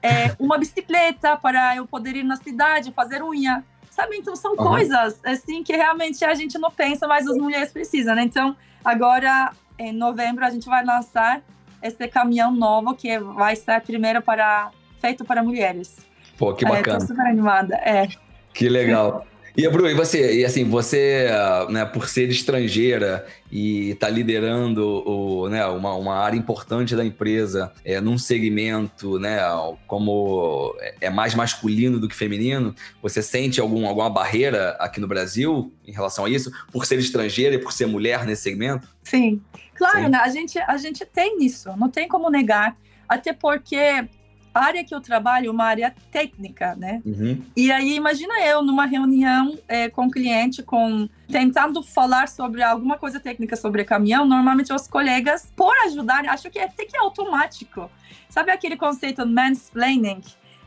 é, 0.04 0.36
uma 0.38 0.58
bicicleta 0.58 1.34
para 1.34 1.76
eu 1.76 1.86
poder 1.86 2.14
ir 2.14 2.22
na 2.22 2.36
cidade 2.36 2.92
fazer 2.92 3.22
unha. 3.22 3.64
Sabe? 3.90 4.16
Então 4.16 4.36
são 4.36 4.50
uhum. 4.50 4.56
coisas 4.56 5.18
assim 5.24 5.62
que 5.62 5.72
realmente 5.72 6.22
a 6.24 6.34
gente 6.34 6.58
não 6.58 6.70
pensa, 6.70 7.06
mas 7.06 7.26
as 7.26 7.38
mulheres 7.38 7.72
precisam, 7.72 8.14
né? 8.14 8.22
Então, 8.22 8.54
agora 8.84 9.52
em 9.78 9.92
novembro 9.92 10.44
a 10.44 10.50
gente 10.50 10.66
vai 10.66 10.84
lançar 10.84 11.40
esse 11.80 12.06
caminhão 12.08 12.52
novo 12.52 12.94
que 12.94 13.18
vai 13.18 13.56
ser 13.56 13.80
primeiro 13.80 14.20
para 14.20 14.70
feito 15.00 15.24
para 15.24 15.42
mulheres. 15.42 16.04
Pô, 16.36 16.52
que 16.52 16.64
bacana. 16.64 16.96
É, 16.96 17.00
tô 17.00 17.06
super 17.06 17.26
animada. 17.26 17.76
É. 17.76 18.08
Que 18.52 18.68
legal. 18.68 19.24
E, 19.56 19.68
Bru, 19.68 19.88
e 19.88 19.94
você? 19.94 20.40
E 20.40 20.44
assim, 20.44 20.64
você, 20.64 21.28
né, 21.70 21.84
por 21.84 22.08
ser 22.08 22.28
estrangeira 22.28 23.24
e 23.52 23.90
estar 23.90 24.08
tá 24.08 24.12
liderando 24.12 24.84
o, 25.08 25.48
né, 25.48 25.64
uma, 25.66 25.94
uma 25.94 26.16
área 26.16 26.36
importante 26.36 26.96
da 26.96 27.04
empresa 27.04 27.72
é, 27.84 28.00
num 28.00 28.18
segmento, 28.18 29.16
né, 29.20 29.38
como 29.86 30.76
é 31.00 31.08
mais 31.08 31.36
masculino 31.36 32.00
do 32.00 32.08
que 32.08 32.16
feminino, 32.16 32.74
você 33.00 33.22
sente 33.22 33.60
algum, 33.60 33.86
alguma 33.86 34.10
barreira 34.10 34.70
aqui 34.80 35.00
no 35.00 35.06
Brasil 35.06 35.72
em 35.86 35.92
relação 35.92 36.24
a 36.24 36.30
isso, 36.30 36.50
por 36.72 36.84
ser 36.84 36.98
estrangeira 36.98 37.54
e 37.54 37.58
por 37.58 37.72
ser 37.72 37.86
mulher 37.86 38.26
nesse 38.26 38.42
segmento? 38.42 38.88
Sim, 39.04 39.40
claro, 39.76 40.06
Sim. 40.06 40.08
né? 40.08 40.18
A 40.18 40.28
gente, 40.30 40.58
a 40.58 40.76
gente 40.76 41.06
tem 41.06 41.44
isso, 41.44 41.70
não 41.76 41.88
tem 41.88 42.08
como 42.08 42.28
negar. 42.28 42.76
Até 43.08 43.32
porque 43.32 44.08
a 44.54 44.64
área 44.64 44.84
que 44.84 44.94
eu 44.94 45.00
trabalho 45.00 45.48
é 45.48 45.50
uma 45.50 45.64
área 45.64 45.94
técnica, 46.12 46.76
né? 46.76 47.02
Uhum. 47.04 47.42
E 47.56 47.72
aí, 47.72 47.96
imagina 47.96 48.40
eu 48.46 48.62
numa 48.62 48.86
reunião 48.86 49.58
é, 49.66 49.90
com 49.90 50.06
o 50.06 50.10
cliente, 50.10 50.62
com 50.62 51.08
tentando 51.28 51.82
falar 51.82 52.28
sobre 52.28 52.62
alguma 52.62 52.96
coisa 52.96 53.18
técnica 53.18 53.56
sobre 53.56 53.84
caminhão, 53.84 54.24
normalmente 54.24 54.72
os 54.72 54.86
colegas, 54.86 55.50
por 55.56 55.74
ajudar, 55.86 56.24
acho 56.26 56.48
que 56.50 56.58
é 56.58 56.64
até 56.64 56.84
que 56.84 56.96
é 56.96 57.00
automático. 57.00 57.90
Sabe 58.28 58.52
aquele 58.52 58.76
conceito 58.76 59.26
mansplaining? 59.26 60.22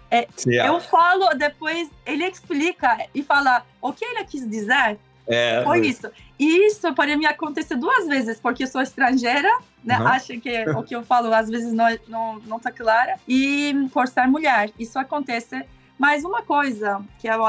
É, 0.10 0.28
eu 0.46 0.80
falo, 0.80 1.34
depois 1.36 1.90
ele 2.06 2.26
explica 2.26 2.98
e 3.14 3.22
fala 3.22 3.66
o 3.82 3.92
que 3.92 4.06
ele 4.06 4.24
quis 4.26 4.50
dizer. 4.50 4.98
É, 5.28 5.62
Foi 5.64 5.86
isso. 5.86 6.10
E 6.40 6.68
isso 6.68 6.94
pode 6.94 7.16
me 7.16 7.26
acontecer 7.26 7.76
duas 7.76 8.08
vezes, 8.08 8.40
porque 8.40 8.64
eu 8.64 8.68
sou 8.68 8.82
estrangeira, 8.82 9.50
né? 9.84 10.00
Uhum. 10.00 10.08
Acho 10.08 10.40
que 10.40 10.70
o 10.70 10.84
que 10.84 10.96
eu 10.96 11.04
falo 11.04 11.34
às 11.34 11.50
vezes 11.50 11.74
não, 11.74 11.86
não, 12.08 12.40
não 12.40 12.60
tá 12.60 12.72
clara. 12.72 13.20
E 13.28 13.90
por 13.92 14.08
ser 14.08 14.28
mulher, 14.28 14.72
isso 14.80 14.98
acontece. 14.98 15.66
Mas 15.98 16.24
uma 16.24 16.42
coisa 16.44 17.04
que 17.20 17.28
eu 17.28 17.44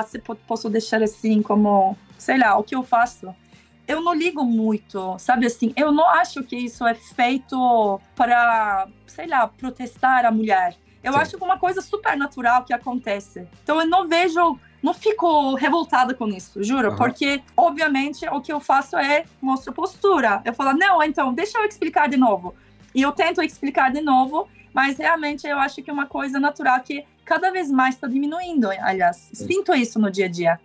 posso 0.47 0.69
deixar 0.71 1.03
assim 1.03 1.43
como, 1.43 1.97
sei 2.17 2.38
lá, 2.38 2.57
o 2.57 2.64
que 2.64 2.75
eu 2.75 2.83
faço 2.83 3.35
eu 3.88 4.03
não 4.03 4.12
ligo 4.12 4.45
muito, 4.45 5.19
sabe 5.19 5.47
assim? 5.47 5.73
Eu 5.75 5.91
não 5.91 6.07
acho 6.07 6.45
que 6.45 6.55
isso 6.55 6.87
é 6.87 6.95
feito 6.95 7.99
para, 8.14 8.87
sei 9.07 9.27
lá, 9.27 9.49
protestar 9.49 10.27
a 10.27 10.31
mulher. 10.31 10.77
Eu 11.03 11.14
Sim. 11.14 11.19
acho 11.19 11.37
que 11.38 11.43
é 11.43 11.47
uma 11.47 11.59
coisa 11.59 11.81
super 11.81 12.14
natural 12.14 12.64
que 12.64 12.75
acontece. 12.75 13.49
Então 13.62 13.81
eu 13.81 13.87
não 13.87 14.07
vejo 14.07 14.61
não 14.83 14.95
fico 14.95 15.55
revoltada 15.55 16.14
com 16.14 16.29
isso, 16.29 16.62
juro, 16.62 16.91
uhum. 16.91 16.97
porque 16.97 17.43
obviamente 17.57 18.27
o 18.29 18.41
que 18.41 18.53
eu 18.53 18.61
faço 18.61 18.97
é 18.97 19.25
mostrar 19.41 19.73
postura. 19.73 20.41
Eu 20.45 20.53
falo, 20.53 20.77
não, 20.79 21.03
então 21.03 21.33
deixa 21.33 21.59
eu 21.59 21.64
explicar 21.64 22.09
de 22.09 22.17
novo. 22.17 22.55
E 22.95 23.03
eu 23.03 23.12
tento 23.12 23.43
explicar 23.43 23.93
de 23.93 24.01
novo, 24.01 24.49
mas 24.73 24.99
realmente 24.99 25.47
eu 25.47 25.59
acho 25.59 25.83
que 25.83 25.91
é 25.91 25.93
uma 25.93 26.07
coisa 26.07 26.38
natural 26.38 26.81
que 26.81 27.05
cada 27.25 27.51
vez 27.51 27.71
mais 27.71 27.95
está 27.97 28.07
diminuindo. 28.07 28.69
Aliás, 28.71 29.29
Sim. 29.33 29.47
sinto 29.47 29.75
isso 29.75 29.99
no 29.99 30.11
dia 30.11 30.27
a 30.27 30.29
dia. 30.29 30.61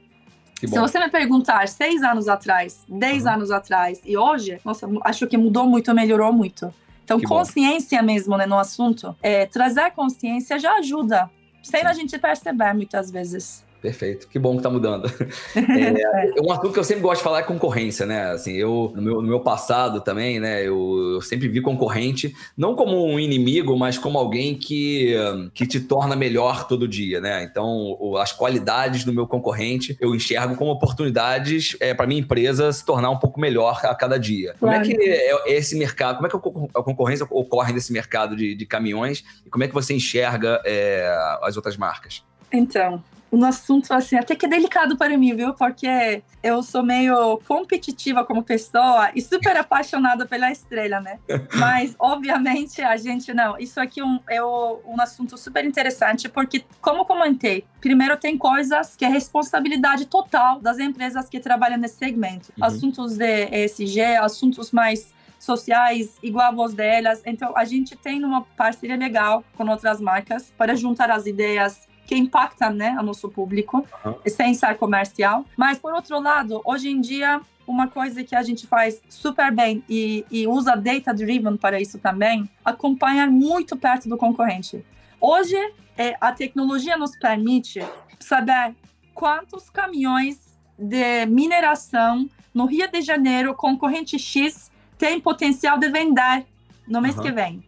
Se 0.59 0.79
você 0.79 0.97
me 0.97 1.09
perguntar 1.09 1.67
seis 1.67 2.01
anos 2.03 2.29
atrás, 2.29 2.85
dez 2.87 3.25
uhum. 3.25 3.31
anos 3.33 3.51
atrás 3.51 3.99
e 4.05 4.15
hoje, 4.15 4.59
nossa, 4.63 4.87
acho 5.03 5.27
que 5.27 5.37
mudou 5.37 5.65
muito, 5.65 5.93
melhorou 5.93 6.31
muito. 6.31 6.73
Então, 7.03 7.19
que 7.19 7.25
consciência 7.25 7.99
bom. 7.99 8.05
mesmo 8.05 8.37
né, 8.37 8.45
no 8.45 8.57
assunto, 8.57 9.13
é, 9.21 9.45
trazer 9.45 9.91
consciência 9.91 10.57
já 10.57 10.75
ajuda, 10.75 11.29
sem 11.61 11.81
Sim. 11.81 11.87
a 11.87 11.93
gente 11.93 12.17
perceber 12.17 12.73
muitas 12.73 13.11
vezes. 13.11 13.63
Perfeito. 13.83 14.29
Que 14.29 14.39
bom 14.39 14.55
que 14.55 14.63
tá 14.63 14.69
mudando. 14.69 15.11
É, 15.55 16.41
um 16.41 16.51
assunto 16.51 16.71
que 16.71 16.79
eu 16.79 16.83
sempre 16.83 17.01
gosto 17.01 17.17
de 17.17 17.23
falar 17.23 17.39
é 17.39 17.43
concorrência, 17.43 18.05
né? 18.05 18.31
Assim, 18.31 18.53
eu, 18.53 18.91
no 18.95 19.01
meu, 19.01 19.15
no 19.21 19.27
meu 19.27 19.39
passado 19.39 19.99
também, 20.01 20.39
né? 20.39 20.61
Eu, 20.61 21.15
eu, 21.15 21.21
sempre 21.21 21.47
vi 21.47 21.61
concorrente, 21.61 22.33
não 22.55 22.75
como 22.75 23.05
um 23.05 23.19
inimigo, 23.19 23.77
mas 23.77 23.97
como 23.97 24.17
alguém 24.17 24.55
que, 24.55 25.15
que 25.53 25.65
te 25.65 25.79
torna 25.79 26.15
melhor 26.15 26.67
todo 26.67 26.87
dia, 26.87 27.19
né? 27.19 27.43
Então, 27.43 27.97
as 28.17 28.31
qualidades 28.31 29.03
do 29.03 29.11
meu 29.11 29.27
concorrente 29.27 29.97
eu 29.99 30.15
enxergo 30.15 30.55
como 30.55 30.71
oportunidades 30.71 31.75
é, 31.79 31.93
para 31.93 32.07
minha 32.07 32.21
empresa 32.21 32.71
se 32.71 32.85
tornar 32.85 33.09
um 33.09 33.17
pouco 33.17 33.39
melhor 33.39 33.81
a 33.83 33.95
cada 33.95 34.17
dia. 34.17 34.55
Claro. 34.59 34.81
Como 34.81 34.93
é 34.93 34.95
que 34.95 35.09
é 35.09 35.51
esse 35.51 35.75
mercado, 35.75 36.15
como 36.15 36.27
é 36.27 36.29
que 36.29 36.37
a 36.77 36.83
concorrência 36.83 37.27
ocorre 37.29 37.73
nesse 37.73 37.91
mercado 37.91 38.35
de, 38.35 38.55
de 38.55 38.65
caminhões 38.65 39.23
e 39.45 39.49
como 39.49 39.63
é 39.63 39.67
que 39.67 39.73
você 39.73 39.93
enxerga 39.93 40.61
é, 40.65 41.13
as 41.41 41.57
outras 41.57 41.75
marcas? 41.75 42.23
Então, 42.51 43.03
um 43.33 43.43
assunto 43.43 43.91
assim, 43.91 44.15
até 44.15 44.35
que 44.35 44.45
é 44.45 44.49
delicado 44.49 44.95
para 44.95 45.17
mim, 45.17 45.35
viu? 45.35 45.55
Porque 45.55 46.21
eu 46.43 46.61
sou 46.61 46.83
meio 46.83 47.39
competitiva 47.47 48.23
como 48.23 48.43
pessoa 48.43 49.09
e 49.15 49.21
super 49.21 49.57
apaixonada 49.57 50.27
pela 50.27 50.51
estrela, 50.51 51.01
né? 51.01 51.17
Mas, 51.57 51.95
obviamente, 51.97 52.79
a 52.83 52.95
gente 52.95 53.33
não. 53.33 53.57
Isso 53.57 53.81
aqui 53.81 54.01
é 54.01 54.05
um, 54.05 54.19
é 54.29 54.43
um 54.43 55.01
assunto 55.01 55.35
super 55.35 55.65
interessante, 55.65 56.29
porque, 56.29 56.63
como 56.79 57.05
comentei, 57.05 57.65
primeiro 57.81 58.15
tem 58.17 58.37
coisas 58.37 58.95
que 58.95 59.03
é 59.03 59.07
responsabilidade 59.07 60.05
total 60.05 60.59
das 60.59 60.77
empresas 60.77 61.27
que 61.27 61.39
trabalham 61.39 61.79
nesse 61.79 61.95
segmento. 61.95 62.53
Uhum. 62.55 62.65
Assuntos 62.65 63.17
de 63.17 63.45
ESG, 63.51 64.17
assuntos 64.21 64.71
mais 64.71 65.11
sociais, 65.39 66.17
igual 66.21 66.49
a 66.49 66.51
voz 66.51 66.75
delas. 66.75 67.23
Então, 67.25 67.51
a 67.57 67.65
gente 67.65 67.95
tem 67.95 68.23
uma 68.23 68.43
parceria 68.55 68.95
legal 68.95 69.43
com 69.57 69.67
outras 69.67 69.99
marcas 69.99 70.53
para 70.55 70.75
juntar 70.75 71.09
as 71.09 71.25
ideias 71.25 71.91
que 72.05 72.15
impacta 72.15 72.69
né, 72.69 72.95
o 72.99 73.03
nosso 73.03 73.29
público, 73.29 73.85
uhum. 74.05 74.15
sem 74.27 74.53
ser 74.53 74.75
comercial. 74.75 75.45
Mas, 75.55 75.79
por 75.79 75.93
outro 75.93 76.19
lado, 76.19 76.61
hoje 76.65 76.89
em 76.89 76.99
dia, 76.99 77.41
uma 77.65 77.87
coisa 77.87 78.23
que 78.23 78.35
a 78.35 78.43
gente 78.43 78.67
faz 78.67 79.01
super 79.09 79.51
bem 79.53 79.83
e, 79.87 80.25
e 80.29 80.47
usa 80.47 80.75
data-driven 80.75 81.57
para 81.57 81.79
isso 81.79 81.97
também, 81.97 82.49
acompanhar 82.63 83.29
muito 83.29 83.77
perto 83.77 84.09
do 84.09 84.17
concorrente. 84.17 84.85
Hoje, 85.19 85.55
é, 85.97 86.15
a 86.19 86.31
tecnologia 86.31 86.97
nos 86.97 87.15
permite 87.15 87.79
saber 88.19 88.75
quantos 89.13 89.69
caminhões 89.69 90.57
de 90.77 91.25
mineração 91.27 92.29
no 92.53 92.65
Rio 92.65 92.89
de 92.89 93.01
Janeiro, 93.01 93.55
concorrente 93.55 94.19
X, 94.19 94.71
tem 94.97 95.19
potencial 95.19 95.77
de 95.77 95.89
vender 95.89 96.45
no 96.87 97.01
mês 97.01 97.15
uhum. 97.15 97.23
que 97.23 97.31
vem. 97.31 97.63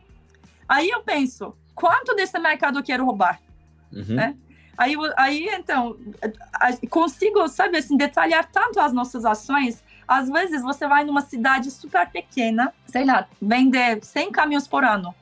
Aí 0.68 0.90
eu 0.90 1.02
penso, 1.02 1.56
quanto 1.74 2.16
desse 2.16 2.38
mercado 2.40 2.80
eu 2.80 2.84
quero 2.84 3.06
roubar? 3.06 3.40
Uhum. 3.92 4.16
Né? 4.16 4.36
Aí, 4.78 4.96
aí, 5.16 5.48
então, 5.54 5.98
consigo, 6.90 7.48
sabe, 7.48 7.78
assim, 7.78 7.96
detalhar 7.96 8.46
tanto 8.52 8.80
as 8.80 8.92
nossas 8.92 9.24
ações. 9.26 9.84
Às 10.08 10.30
vezes, 10.30 10.62
você 10.62 10.88
vai 10.88 11.04
numa 11.04 11.22
cidade 11.22 11.72
super 11.72 12.10
pequena, 12.10 12.74
sei 12.86 13.06
lá, 13.06 13.28
vender 13.42 14.04
100 14.04 14.32
caminhões 14.32 14.68
por 14.68 14.84
ano. 14.84 15.16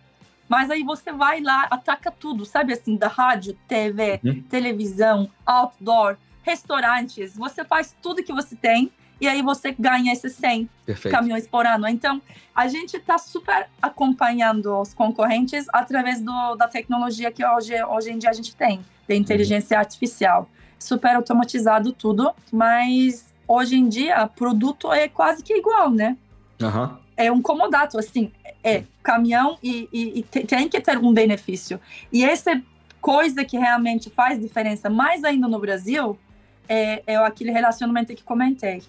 Mas 0.49 0.69
aí 0.69 0.83
você 0.83 1.11
vai 1.11 1.39
lá, 1.39 1.67
ataca 1.69 2.11
tudo, 2.11 2.45
sabe, 2.45 2.73
assim, 2.73 2.97
da 2.97 3.07
rádio, 3.07 3.57
TV, 3.67 4.19
uhum. 4.23 4.41
televisão, 4.43 5.29
outdoor, 5.45 6.17
restaurantes. 6.41 7.35
Você 7.35 7.63
faz 7.63 7.95
tudo 8.01 8.23
que 8.23 8.33
você 8.33 8.55
tem 8.55 8.91
e 9.23 9.27
aí 9.27 9.41
você 9.41 9.73
ganha 9.79 10.11
esses 10.11 10.33
100 10.33 10.69
Perfeito. 10.85 11.15
caminhões 11.15 11.47
por 11.47 11.65
ano. 11.65 11.87
Então, 11.87 12.21
a 12.53 12.67
gente 12.67 12.97
está 12.97 13.17
super 13.17 13.69
acompanhando 13.81 14.81
os 14.81 14.93
concorrentes 14.93 15.65
através 15.71 16.19
do, 16.19 16.55
da 16.55 16.67
tecnologia 16.67 17.31
que 17.31 17.45
hoje, 17.45 17.81
hoje 17.85 18.11
em 18.11 18.17
dia 18.17 18.29
a 18.29 18.33
gente 18.33 18.53
tem, 18.53 18.81
da 19.07 19.15
inteligência 19.15 19.77
uhum. 19.77 19.79
artificial. 19.79 20.49
Super 20.77 21.15
automatizado 21.15 21.93
tudo, 21.93 22.33
mas 22.51 23.33
hoje 23.47 23.77
em 23.77 23.87
dia, 23.87 24.27
produto 24.27 24.91
é 24.91 25.07
quase 25.07 25.41
que 25.41 25.53
igual, 25.53 25.89
né? 25.89 26.17
Uhum. 26.61 26.97
É 27.15 27.31
um 27.31 27.41
comodato, 27.41 27.97
assim, 27.97 28.29
é 28.61 28.83
caminhão 29.01 29.57
e, 29.63 29.87
e, 29.93 30.19
e 30.19 30.23
tem 30.43 30.67
que 30.67 30.81
ter 30.81 30.97
um 30.97 31.13
benefício. 31.13 31.79
E 32.11 32.25
essa 32.25 32.61
coisa 32.99 33.45
que 33.45 33.57
realmente 33.57 34.09
faz 34.09 34.37
diferença, 34.37 34.89
mais 34.89 35.23
ainda 35.23 35.47
no 35.47 35.59
Brasil, 35.59 36.19
é, 36.67 37.01
é 37.07 37.15
aquele 37.15 37.51
relacionamento 37.51 38.13
que 38.13 38.23
comentei. 38.23 38.83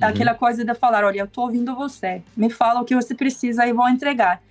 É 0.00 0.06
aquela 0.06 0.34
coisa 0.34 0.64
de 0.64 0.74
falar, 0.74 1.04
olha, 1.04 1.20
eu 1.20 1.26
tô 1.26 1.42
ouvindo 1.42 1.74
você, 1.74 2.22
me 2.36 2.50
fala 2.50 2.80
o 2.80 2.84
que 2.84 2.94
você 2.94 3.14
precisa 3.14 3.66
e 3.66 3.72
vou 3.72 3.88
entregar. 3.88 4.42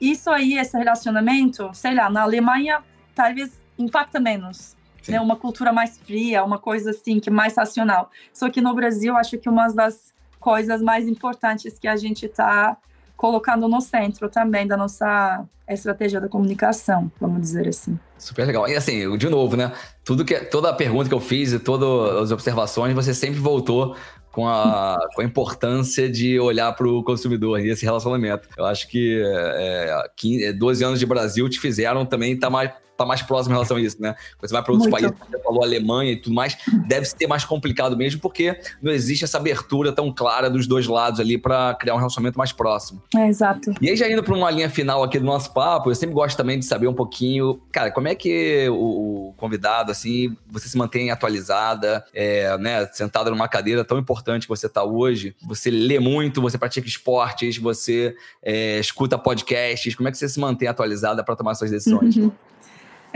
Isso 0.00 0.30
aí, 0.30 0.58
esse 0.58 0.76
relacionamento, 0.76 1.70
sei 1.72 1.94
lá, 1.94 2.10
na 2.10 2.22
Alemanha 2.22 2.82
talvez 3.14 3.52
impacta 3.78 4.20
menos, 4.20 4.76
né? 5.08 5.20
Uma 5.20 5.36
cultura 5.36 5.72
mais 5.72 5.98
fria, 5.98 6.44
uma 6.44 6.58
coisa 6.58 6.90
assim 6.90 7.18
que 7.18 7.28
é 7.28 7.32
mais 7.32 7.56
racional. 7.56 8.10
Só 8.32 8.50
que 8.50 8.60
no 8.60 8.74
Brasil, 8.74 9.16
acho 9.16 9.38
que 9.38 9.48
uma 9.48 9.68
das 9.68 10.12
coisas 10.38 10.82
mais 10.82 11.08
importantes 11.08 11.78
que 11.78 11.88
a 11.88 11.96
gente 11.96 12.26
está 12.26 12.76
colocando 13.16 13.66
no 13.66 13.80
centro 13.80 14.28
também 14.28 14.66
da 14.66 14.76
nossa 14.76 15.44
estratégia 15.68 16.20
da 16.20 16.28
comunicação, 16.28 17.10
vamos 17.20 17.40
dizer 17.40 17.66
assim. 17.66 17.98
Super 18.18 18.46
legal. 18.46 18.68
E 18.68 18.76
assim, 18.76 19.16
de 19.16 19.28
novo, 19.28 19.56
né? 19.56 19.72
Tudo 20.04 20.24
que, 20.24 20.38
toda 20.44 20.70
a 20.70 20.72
pergunta 20.72 21.08
que 21.08 21.14
eu 21.14 21.20
fiz 21.20 21.52
e 21.52 21.58
todas 21.58 22.22
as 22.22 22.30
observações, 22.30 22.94
você 22.94 23.12
sempre 23.12 23.40
voltou 23.40 23.96
com 24.36 24.46
a, 24.46 24.98
com 25.14 25.22
a 25.22 25.24
importância 25.24 26.10
de 26.10 26.38
olhar 26.38 26.70
para 26.74 26.86
o 26.86 27.02
consumidor 27.02 27.58
e 27.58 27.70
esse 27.70 27.86
relacionamento. 27.86 28.46
Eu 28.54 28.66
acho 28.66 28.86
que 28.86 29.22
é, 29.24 30.10
15, 30.14 30.52
12 30.52 30.84
anos 30.84 31.00
de 31.00 31.06
Brasil 31.06 31.48
te 31.48 31.58
fizeram 31.58 32.04
também 32.04 32.34
estar 32.34 32.48
tá 32.48 32.50
mais 32.50 32.70
tá 32.96 33.06
mais 33.06 33.22
próximo 33.22 33.52
em 33.52 33.56
relação 33.56 33.76
a 33.76 33.80
isso, 33.80 34.00
né? 34.00 34.14
Quando 34.38 34.48
você 34.48 34.54
vai 34.54 34.62
para 34.62 34.72
outros 34.72 34.90
Muito. 34.90 35.02
países, 35.02 35.30
você 35.30 35.42
falou 35.42 35.62
Alemanha 35.62 36.12
e 36.12 36.16
tudo 36.16 36.34
mais, 36.34 36.56
deve 36.86 37.06
ser 37.06 37.26
mais 37.26 37.44
complicado 37.44 37.96
mesmo, 37.96 38.20
porque 38.20 38.58
não 38.82 38.92
existe 38.92 39.24
essa 39.24 39.38
abertura 39.38 39.92
tão 39.92 40.12
clara 40.12 40.48
dos 40.48 40.66
dois 40.66 40.86
lados 40.86 41.20
ali 41.20 41.38
para 41.38 41.74
criar 41.74 41.94
um 41.94 41.98
relacionamento 41.98 42.38
mais 42.38 42.52
próximo. 42.52 43.02
É, 43.14 43.28
exato. 43.28 43.72
E 43.80 43.90
aí, 43.90 43.96
já 43.96 44.10
indo 44.10 44.22
para 44.22 44.34
uma 44.34 44.50
linha 44.50 44.70
final 44.70 45.02
aqui 45.02 45.18
do 45.18 45.24
nosso 45.24 45.52
papo, 45.52 45.90
eu 45.90 45.94
sempre 45.94 46.14
gosto 46.14 46.36
também 46.36 46.58
de 46.58 46.64
saber 46.64 46.88
um 46.88 46.94
pouquinho, 46.94 47.60
cara, 47.70 47.90
como 47.90 48.08
é 48.08 48.14
que 48.14 48.68
o, 48.68 49.28
o 49.28 49.34
convidado, 49.36 49.90
assim, 49.90 50.36
você 50.50 50.68
se 50.68 50.76
mantém 50.76 51.10
atualizada, 51.10 52.04
é, 52.14 52.56
né, 52.58 52.86
sentada 52.92 53.30
numa 53.30 53.48
cadeira 53.48 53.84
tão 53.84 53.98
importante 53.98 54.42
que 54.42 54.48
você 54.48 54.66
está 54.66 54.82
hoje, 54.84 55.34
você 55.42 55.70
lê 55.70 55.98
muito, 55.98 56.40
você 56.40 56.58
pratica 56.58 56.86
esportes, 56.86 57.58
você 57.58 58.16
é, 58.42 58.78
escuta 58.78 59.18
podcasts, 59.18 59.94
como 59.94 60.08
é 60.08 60.12
que 60.12 60.18
você 60.18 60.28
se 60.28 60.40
mantém 60.40 60.68
atualizada 60.68 61.22
para 61.22 61.36
tomar 61.36 61.54
suas 61.54 61.70
decisões? 61.70 62.16
Uhum. 62.16 62.30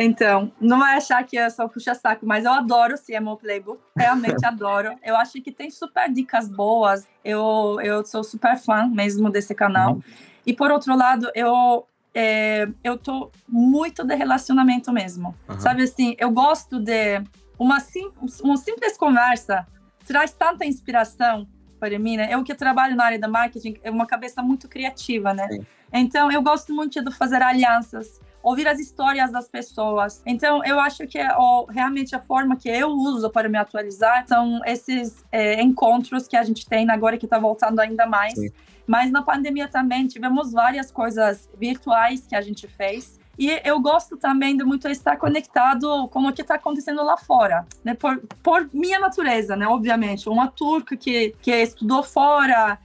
Então, 0.02 0.50
não 0.58 0.78
vai 0.78 0.96
achar 0.96 1.22
que 1.24 1.36
é 1.36 1.50
só 1.50 1.68
puxa-saco, 1.68 2.24
mas 2.24 2.46
eu 2.46 2.52
adoro 2.52 2.94
o 2.94 2.98
CMO 2.98 3.36
Playbook, 3.36 3.80
realmente 3.96 4.44
adoro. 4.46 4.96
Eu 5.04 5.14
acho 5.16 5.32
que 5.42 5.52
tem 5.52 5.70
super 5.70 6.10
dicas 6.10 6.48
boas, 6.48 7.06
eu, 7.22 7.78
eu 7.82 8.04
sou 8.04 8.24
super 8.24 8.58
fã 8.58 8.86
mesmo 8.86 9.28
desse 9.28 9.54
canal. 9.54 9.94
Uhum. 9.94 10.02
E 10.46 10.54
por 10.54 10.70
outro 10.70 10.96
lado, 10.96 11.30
eu, 11.34 11.86
é, 12.14 12.66
eu 12.82 12.96
tô 12.96 13.30
muito 13.46 14.02
de 14.02 14.14
relacionamento 14.14 14.90
mesmo. 14.90 15.34
Uhum. 15.48 15.60
Sabe 15.60 15.82
assim, 15.82 16.16
eu 16.18 16.30
gosto 16.30 16.80
de 16.80 17.22
uma, 17.58 17.78
sim, 17.78 18.10
uma 18.42 18.56
simples 18.56 18.96
conversa, 18.96 19.66
traz 20.06 20.32
tanta 20.32 20.64
inspiração 20.64 21.46
para 21.78 21.98
mim, 21.98 22.16
né? 22.16 22.28
Eu 22.30 22.42
que 22.42 22.54
trabalho 22.54 22.96
na 22.96 23.04
área 23.04 23.18
da 23.18 23.28
marketing, 23.28 23.76
é 23.82 23.90
uma 23.90 24.06
cabeça 24.06 24.42
muito 24.42 24.66
criativa, 24.66 25.34
né? 25.34 25.46
Sim. 25.48 25.66
Então, 25.92 26.30
eu 26.30 26.40
gosto 26.40 26.72
muito 26.74 27.02
de 27.02 27.10
fazer 27.10 27.42
alianças 27.42 28.20
ouvir 28.42 28.66
as 28.66 28.78
histórias 28.78 29.30
das 29.30 29.48
pessoas. 29.48 30.22
Então, 30.26 30.64
eu 30.64 30.78
acho 30.80 31.06
que 31.06 31.18
é, 31.18 31.28
realmente 31.68 32.14
a 32.14 32.20
forma 32.20 32.56
que 32.56 32.68
eu 32.68 32.88
uso 32.88 33.30
para 33.30 33.48
me 33.48 33.58
atualizar 33.58 34.26
são 34.26 34.60
esses 34.64 35.24
é, 35.30 35.60
encontros 35.60 36.26
que 36.26 36.36
a 36.36 36.42
gente 36.42 36.66
tem 36.66 36.90
agora 36.90 37.18
que 37.18 37.26
está 37.26 37.38
voltando 37.38 37.80
ainda 37.80 38.06
mais. 38.06 38.34
Sim. 38.34 38.50
Mas 38.86 39.10
na 39.10 39.22
pandemia 39.22 39.68
também 39.68 40.06
tivemos 40.06 40.52
várias 40.52 40.90
coisas 40.90 41.48
virtuais 41.58 42.26
que 42.26 42.34
a 42.34 42.40
gente 42.40 42.66
fez. 42.66 43.20
E 43.38 43.60
eu 43.64 43.80
gosto 43.80 44.16
também 44.16 44.56
de 44.56 44.64
muito 44.64 44.86
estar 44.88 45.16
conectado 45.16 46.08
com 46.08 46.26
o 46.26 46.32
que 46.32 46.42
está 46.42 46.56
acontecendo 46.56 47.02
lá 47.02 47.16
fora, 47.16 47.66
né? 47.82 47.94
Por, 47.94 48.20
por 48.42 48.68
minha 48.72 48.98
natureza, 48.98 49.56
né? 49.56 49.66
Obviamente, 49.66 50.28
uma 50.28 50.48
turca 50.48 50.96
que, 50.96 51.34
que 51.40 51.50
estudou 51.50 52.02
fora, 52.02 52.78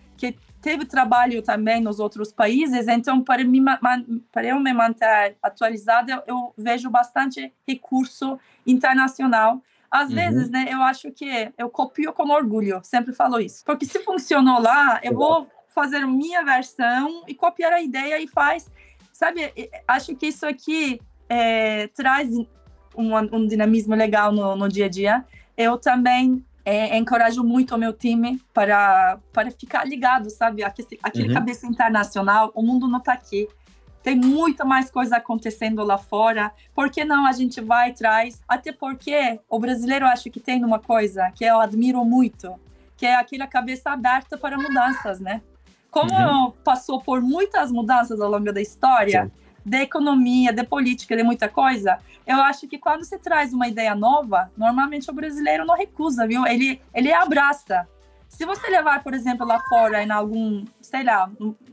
teve 0.65 0.83
trabalho 0.83 1.43
também 1.43 1.79
nos 1.79 1.99
outros 1.99 2.31
países, 2.31 2.87
então 2.87 3.21
para, 3.21 3.43
me, 3.43 3.61
para 4.31 4.43
eu 4.43 4.59
me 4.59 4.73
manter 4.73 5.37
atualizada, 5.43 6.23
eu 6.25 6.51
vejo 6.57 6.89
bastante 6.89 7.53
recurso 7.67 8.39
internacional 8.65 9.61
às 9.91 10.09
uhum. 10.09 10.15
vezes, 10.15 10.49
né, 10.49 10.65
eu 10.67 10.81
acho 10.81 11.11
que 11.11 11.53
eu 11.55 11.69
copio 11.69 12.11
com 12.11 12.29
orgulho, 12.29 12.81
sempre 12.83 13.13
falo 13.13 13.39
isso. 13.39 13.63
Porque 13.63 13.85
se 13.85 13.99
funcionou 13.99 14.59
lá, 14.59 14.99
eu 15.03 15.13
vou 15.13 15.47
fazer 15.67 16.05
minha 16.05 16.43
versão 16.43 17.23
e 17.27 17.33
copiar 17.33 17.71
a 17.71 17.81
ideia 17.81 18.19
e 18.19 18.27
faz. 18.27 18.69
Sabe, 19.13 19.53
acho 19.87 20.15
que 20.15 20.27
isso 20.27 20.45
aqui 20.45 20.99
é, 21.29 21.87
traz 21.95 22.29
um, 22.97 23.15
um, 23.31 23.47
dinamismo 23.47 23.95
legal 23.95 24.31
no, 24.33 24.55
no 24.57 24.67
dia 24.67 24.87
a 24.87 24.89
dia. 24.89 25.23
Eu 25.55 25.77
também 25.77 26.43
é, 26.65 26.97
encorajo 26.97 27.43
muito 27.43 27.75
o 27.75 27.77
meu 27.77 27.93
time 27.93 28.41
para, 28.51 29.19
para 29.31 29.51
ficar 29.51 29.85
ligado, 29.85 30.31
sabe? 30.31 30.63
Aquele, 30.63 30.99
aquele 31.03 31.27
uhum. 31.27 31.33
cabeça 31.35 31.67
internacional, 31.67 32.51
o 32.55 32.63
mundo 32.63 32.87
não 32.87 32.97
está 32.97 33.13
aqui. 33.13 33.47
Tem 34.01 34.15
muita 34.15 34.65
mais 34.65 34.89
coisa 34.89 35.17
acontecendo 35.17 35.83
lá 35.83 35.97
fora. 35.97 36.51
Por 36.73 36.89
que 36.89 37.05
não 37.05 37.25
a 37.25 37.31
gente 37.31 37.61
vai 37.61 37.93
traz? 37.93 38.41
Até 38.47 38.71
porque 38.71 39.39
o 39.47 39.59
brasileiro 39.59 40.07
acho 40.07 40.29
que 40.31 40.39
tem 40.39 40.65
uma 40.65 40.79
coisa 40.79 41.31
que 41.35 41.45
eu 41.45 41.59
admiro 41.59 42.03
muito, 42.03 42.53
que 42.97 43.05
é 43.05 43.15
aquela 43.15 43.45
cabeça 43.45 43.91
aberta 43.91 44.37
para 44.37 44.57
mudanças, 44.57 45.19
né? 45.19 45.41
Como 45.91 46.13
uhum. 46.13 46.51
passou 46.63 46.99
por 46.99 47.21
muitas 47.21 47.71
mudanças 47.71 48.19
ao 48.19 48.29
longo 48.29 48.51
da 48.51 48.61
história, 48.61 49.25
Sim. 49.25 49.44
De 49.65 49.77
economia, 49.77 50.53
de 50.53 50.63
política, 50.63 51.15
de 51.17 51.23
muita 51.23 51.49
coisa, 51.49 51.97
eu 52.25 52.37
acho 52.41 52.67
que 52.67 52.77
quando 52.77 53.03
você 53.03 53.17
traz 53.17 53.51
uma 53.51 53.67
ideia 53.67 53.95
nova, 53.95 54.51
normalmente 54.55 55.09
o 55.09 55.13
brasileiro 55.13 55.65
não 55.65 55.75
recusa, 55.75 56.27
viu? 56.27 56.45
Ele, 56.45 56.79
ele 56.93 57.11
abraça. 57.11 57.87
Se 58.29 58.45
você 58.45 58.69
levar, 58.69 59.03
por 59.03 59.13
exemplo, 59.13 59.45
lá 59.45 59.59
fora, 59.69 60.03
em 60.03 60.11
algum, 60.11 60.65
sei 60.81 61.03
lá, 61.03 61.29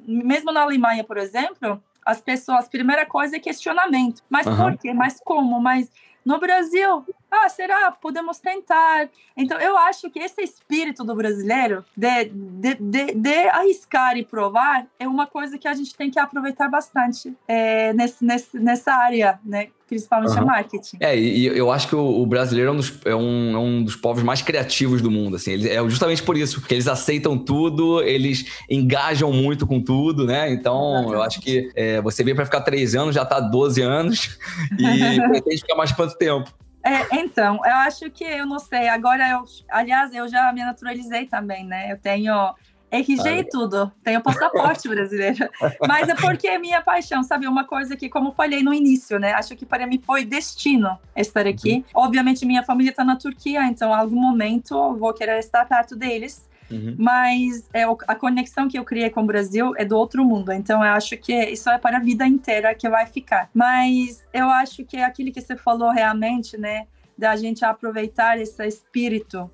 mesmo 0.06 0.52
na 0.52 0.62
Alemanha, 0.62 1.04
por 1.04 1.16
exemplo, 1.16 1.82
as 2.04 2.20
pessoas, 2.20 2.68
primeira 2.68 3.04
coisa 3.04 3.36
é 3.36 3.38
questionamento. 3.38 4.22
Mas 4.28 4.46
uhum. 4.46 4.56
por 4.56 4.78
quê? 4.78 4.92
Mas 4.94 5.20
como? 5.24 5.60
Mas 5.60 5.90
no 6.24 6.38
Brasil, 6.38 7.04
ah, 7.32 7.48
será? 7.48 7.90
Podemos 7.90 8.38
tentar. 8.38 9.08
Então, 9.34 9.58
eu 9.58 9.76
acho 9.78 10.10
que 10.10 10.18
esse 10.18 10.42
espírito 10.42 11.02
do 11.02 11.14
brasileiro 11.14 11.82
de, 11.96 12.26
de, 12.26 12.74
de, 12.74 13.14
de 13.14 13.48
arriscar 13.48 14.18
e 14.18 14.24
provar 14.24 14.86
é 15.00 15.08
uma 15.08 15.26
coisa 15.26 15.56
que 15.56 15.66
a 15.66 15.72
gente 15.72 15.94
tem 15.94 16.10
que 16.10 16.18
aproveitar 16.18 16.68
bastante 16.68 17.34
é, 17.48 17.94
nesse, 17.94 18.22
nesse, 18.22 18.58
nessa 18.58 18.92
área, 18.92 19.40
né? 19.42 19.68
principalmente 19.92 20.32
uhum. 20.32 20.38
a 20.38 20.44
marketing. 20.44 20.96
É, 21.00 21.18
e, 21.18 21.46
eu 21.46 21.70
acho 21.70 21.86
que 21.86 21.94
o, 21.94 22.24
brasileiro 22.24 22.70
é 22.70 22.72
um, 22.72 22.76
dos, 22.76 22.98
é, 23.04 23.14
um, 23.14 23.54
é 23.54 23.58
um, 23.58 23.84
dos, 23.84 23.94
povos 23.94 24.22
mais 24.22 24.40
criativos 24.40 25.02
do 25.02 25.10
mundo, 25.10 25.36
assim. 25.36 25.66
É 25.68 25.76
justamente 25.88 26.22
por 26.22 26.36
isso, 26.36 26.60
porque 26.60 26.74
eles 26.74 26.88
aceitam 26.88 27.36
tudo, 27.36 28.00
eles 28.02 28.46
engajam 28.70 29.30
muito 29.32 29.66
com 29.66 29.80
tudo, 29.80 30.24
né? 30.24 30.50
Então, 30.50 30.92
Exatamente. 30.92 31.14
eu 31.14 31.22
acho 31.22 31.40
que 31.40 31.70
é, 31.74 32.00
você 32.00 32.24
veio 32.24 32.34
para 32.34 32.46
ficar 32.46 32.62
três 32.62 32.94
anos, 32.94 33.14
já 33.14 33.24
tá 33.24 33.38
12 33.38 33.82
anos, 33.82 34.38
e 34.78 35.20
pretende 35.28 35.60
ficar 35.60 35.74
mais 35.74 35.92
quanto 35.92 36.16
tempo? 36.16 36.50
É, 36.84 37.16
então, 37.16 37.56
eu 37.64 37.76
acho 37.76 38.10
que, 38.10 38.24
eu 38.24 38.46
não 38.46 38.58
sei, 38.58 38.88
agora 38.88 39.28
eu, 39.28 39.44
aliás, 39.68 40.12
eu 40.14 40.28
já 40.28 40.52
me 40.52 40.64
naturalizei 40.64 41.26
também, 41.26 41.64
né? 41.64 41.92
Eu 41.92 41.98
tenho 41.98 42.54
RG 42.92 43.38
e 43.38 43.44
tudo. 43.44 43.90
Tenho 44.04 44.20
passaporte 44.20 44.86
brasileiro. 44.90 45.48
Mas 45.88 46.08
é 46.08 46.14
porque 46.14 46.46
é 46.46 46.58
minha 46.58 46.82
paixão, 46.82 47.22
sabe? 47.22 47.46
Uma 47.46 47.64
coisa 47.64 47.96
que, 47.96 48.08
como 48.08 48.32
falei 48.32 48.62
no 48.62 48.74
início, 48.74 49.18
né? 49.18 49.32
Acho 49.32 49.56
que 49.56 49.64
para 49.64 49.86
mim 49.86 50.00
foi 50.04 50.26
destino 50.26 50.98
estar 51.16 51.46
aqui. 51.46 51.76
Uhum. 51.94 52.04
Obviamente, 52.04 52.44
minha 52.44 52.62
família 52.62 52.90
está 52.90 53.02
na 53.02 53.16
Turquia, 53.16 53.64
então, 53.64 53.90
em 53.90 53.94
algum 53.94 54.20
momento, 54.20 54.74
eu 54.74 54.96
vou 54.96 55.14
querer 55.14 55.38
estar 55.38 55.64
perto 55.64 55.96
deles. 55.96 56.46
Uhum. 56.72 56.96
Mas 56.98 57.68
é, 57.72 57.84
a 57.84 58.14
conexão 58.14 58.68
que 58.68 58.78
eu 58.78 58.84
criei 58.84 59.10
com 59.10 59.22
o 59.22 59.26
Brasil 59.26 59.72
é 59.76 59.84
do 59.84 59.96
outro 59.96 60.24
mundo. 60.24 60.52
Então, 60.52 60.84
eu 60.84 60.92
acho 60.92 61.16
que 61.16 61.32
isso 61.32 61.68
é 61.70 61.78
para 61.78 61.98
a 61.98 62.00
vida 62.00 62.26
inteira 62.26 62.74
que 62.74 62.88
vai 62.88 63.06
ficar. 63.06 63.50
Mas 63.54 64.24
eu 64.32 64.48
acho 64.48 64.84
que 64.84 64.96
é 64.96 65.04
aquilo 65.04 65.32
que 65.32 65.40
você 65.40 65.56
falou 65.56 65.90
realmente, 65.90 66.56
né? 66.56 66.86
Da 67.16 67.36
gente 67.36 67.64
aproveitar 67.64 68.38
esse 68.38 68.66
espírito, 68.66 69.50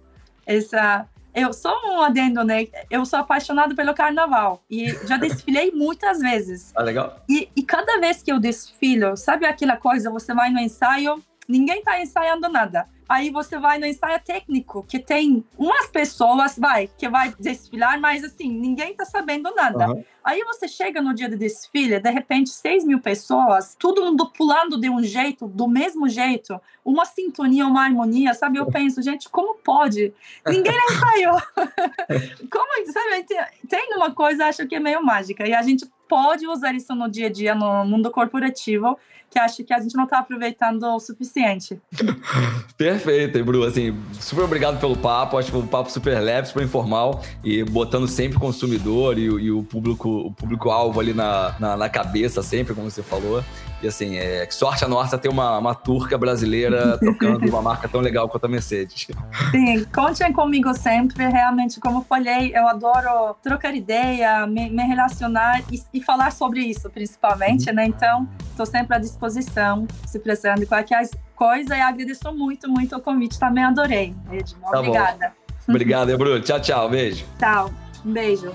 essa 0.46 1.06
eu 1.34 1.52
sou 1.52 1.72
um 1.86 2.02
adendo, 2.02 2.42
né? 2.42 2.66
Eu 2.90 3.04
sou 3.06 3.18
apaixonado 3.18 3.74
pelo 3.76 3.94
carnaval 3.94 4.64
e 4.68 4.88
já 5.06 5.16
desfilei 5.18 5.70
muitas 5.70 6.18
vezes. 6.18 6.72
Ah, 6.74 6.82
legal. 6.82 7.22
E, 7.28 7.48
e 7.54 7.62
cada 7.62 8.00
vez 8.00 8.22
que 8.22 8.32
eu 8.32 8.40
desfilo, 8.40 9.16
sabe 9.16 9.46
aquela 9.46 9.76
coisa? 9.76 10.10
Você 10.10 10.34
vai 10.34 10.50
no 10.50 10.58
ensaio, 10.58 11.22
ninguém 11.48 11.82
tá 11.82 12.00
ensaiando 12.00 12.48
nada. 12.48 12.88
Aí 13.08 13.30
você 13.30 13.58
vai 13.58 13.78
no 13.78 13.86
ensaio 13.86 14.20
técnico, 14.22 14.84
que 14.86 14.98
tem 14.98 15.44
umas 15.56 15.86
pessoas, 15.86 16.58
vai, 16.58 16.90
que 16.98 17.08
vai 17.08 17.34
desfilar, 17.40 17.98
mas 17.98 18.22
assim, 18.22 18.50
ninguém 18.50 18.94
tá 18.94 19.04
sabendo 19.04 19.54
nada. 19.54 19.88
Uhum. 19.88 20.04
Aí 20.22 20.44
você 20.44 20.68
chega 20.68 21.00
no 21.00 21.14
dia 21.14 21.26
de 21.26 21.36
desfile, 21.36 21.98
de 21.98 22.10
repente, 22.10 22.50
6 22.50 22.84
mil 22.84 23.00
pessoas, 23.00 23.74
todo 23.78 24.04
mundo 24.04 24.30
pulando 24.36 24.78
de 24.78 24.90
um 24.90 25.02
jeito, 25.02 25.48
do 25.48 25.66
mesmo 25.66 26.06
jeito, 26.06 26.60
uma 26.84 27.06
sintonia, 27.06 27.66
uma 27.66 27.82
harmonia, 27.82 28.34
sabe? 28.34 28.58
Eu 28.58 28.66
penso, 28.66 29.00
gente, 29.00 29.26
como 29.30 29.54
pode? 29.54 30.12
Ninguém 30.46 30.74
ensaiou. 30.92 31.40
como, 32.52 32.92
sabe? 32.92 33.24
Tem 33.66 33.94
uma 33.94 34.10
coisa, 34.10 34.44
acho 34.46 34.66
que 34.66 34.74
é 34.74 34.80
meio 34.80 35.02
mágica, 35.02 35.48
e 35.48 35.54
a 35.54 35.62
gente 35.62 35.88
pode 36.06 36.46
usar 36.46 36.74
isso 36.74 36.94
no 36.94 37.08
dia 37.08 37.28
a 37.28 37.30
dia, 37.30 37.54
no 37.54 37.84
mundo 37.84 38.10
corporativo, 38.10 38.98
que 39.30 39.38
acho 39.38 39.62
que 39.62 39.72
a 39.72 39.78
gente 39.78 39.94
não 39.94 40.04
está 40.04 40.18
aproveitando 40.18 40.82
o 40.84 40.98
suficiente. 40.98 41.80
Perfeito, 42.98 43.44
Bru. 43.44 43.64
Assim, 43.64 43.96
super 44.12 44.42
obrigado 44.42 44.80
pelo 44.80 44.96
papo. 44.96 45.38
Acho 45.38 45.46
que 45.46 45.52
foi 45.52 45.60
um 45.60 45.66
papo 45.66 45.90
super 45.90 46.18
leve, 46.20 46.48
super 46.48 46.64
informal 46.64 47.22
e 47.44 47.62
botando 47.62 48.08
sempre 48.08 48.36
o 48.36 48.40
consumidor 48.40 49.16
e, 49.18 49.22
e 49.24 49.50
o 49.52 49.62
público 49.62 50.08
o 50.08 50.32
público-alvo 50.32 50.98
ali 50.98 51.14
na, 51.14 51.54
na, 51.60 51.76
na, 51.76 51.88
cabeça 51.88 52.42
sempre, 52.42 52.74
como 52.74 52.90
você 52.90 53.02
falou. 53.02 53.42
E 53.80 53.86
assim, 53.86 54.16
é, 54.16 54.44
que 54.44 54.54
sorte 54.54 54.84
a 54.84 54.88
nossa 54.88 55.16
ter 55.16 55.28
uma, 55.28 55.58
uma 55.58 55.74
turca 55.74 56.18
brasileira 56.18 56.98
tocando 57.04 57.48
uma 57.48 57.62
marca 57.62 57.88
tão 57.88 58.00
legal 58.00 58.28
quanto 58.28 58.44
a 58.44 58.48
Mercedes. 58.48 59.06
Sim, 59.52 59.84
contem 59.94 60.32
comigo 60.32 60.74
sempre. 60.74 61.24
Realmente, 61.28 61.78
como 61.78 61.98
eu 61.98 62.02
falei, 62.02 62.52
eu 62.54 62.66
adoro 62.66 63.36
trocar 63.42 63.74
ideia, 63.74 64.46
me, 64.46 64.68
me 64.68 64.82
relacionar 64.82 65.62
e, 65.70 65.80
e, 65.94 66.02
falar 66.02 66.32
sobre 66.32 66.60
isso, 66.60 66.90
principalmente, 66.90 67.68
uhum. 67.68 67.76
né? 67.76 67.86
Então, 67.86 68.28
estou 68.58 68.66
sempre 68.66 68.96
à 68.96 68.98
disposição, 68.98 69.86
se 70.06 70.18
precisando 70.18 70.60
de 70.60 70.66
qualquer 70.66 71.08
coisa. 71.36 71.76
E 71.76 71.80
agradeço 71.80 72.32
muito, 72.32 72.68
muito 72.68 72.96
o 72.96 73.00
convite. 73.00 73.38
Também 73.38 73.62
adorei, 73.62 74.14
Edmo. 74.32 74.60
Tá 74.70 74.78
Obrigada. 74.80 75.32
Obrigado, 75.68 76.18
Bruno. 76.18 76.40
Tchau, 76.40 76.60
tchau. 76.60 76.88
Beijo. 76.88 77.24
Tchau. 77.38 77.70
Um 78.04 78.12
beijo. 78.12 78.52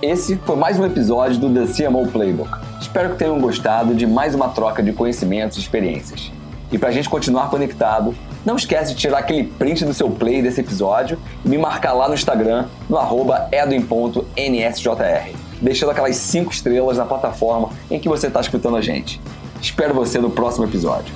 Esse 0.00 0.36
foi 0.36 0.56
mais 0.56 0.78
um 0.78 0.86
episódio 0.86 1.38
do 1.38 1.52
The 1.52 1.72
CMO 1.72 2.06
Playbook. 2.08 2.50
Espero 2.80 3.10
que 3.10 3.16
tenham 3.16 3.38
gostado 3.38 3.94
de 3.94 4.06
mais 4.06 4.34
uma 4.34 4.48
troca 4.48 4.82
de 4.82 4.92
conhecimentos 4.92 5.58
e 5.58 5.60
experiências. 5.60 6.32
E 6.72 6.78
para 6.78 6.88
a 6.88 6.92
gente 6.92 7.08
continuar 7.08 7.50
conectado, 7.50 8.14
não 8.46 8.56
esquece 8.56 8.94
de 8.94 9.00
tirar 9.00 9.18
aquele 9.18 9.44
print 9.44 9.84
do 9.84 9.92
seu 9.92 10.08
play 10.08 10.40
desse 10.40 10.60
episódio 10.60 11.18
e 11.44 11.48
me 11.48 11.58
marcar 11.58 11.92
lá 11.92 12.08
no 12.08 12.14
Instagram, 12.14 12.66
no 12.88 12.96
arroba 12.96 13.48
edwin.nsjr, 13.52 15.49
deixando 15.60 15.90
aquelas 15.90 16.16
5 16.16 16.52
estrelas 16.52 16.96
na 16.96 17.04
plataforma 17.04 17.70
em 17.90 17.98
que 17.98 18.08
você 18.08 18.26
está 18.26 18.40
escutando 18.40 18.76
a 18.76 18.80
gente. 18.80 19.20
Espero 19.60 19.94
você 19.94 20.18
no 20.18 20.30
próximo 20.30 20.64
episódio. 20.64 21.14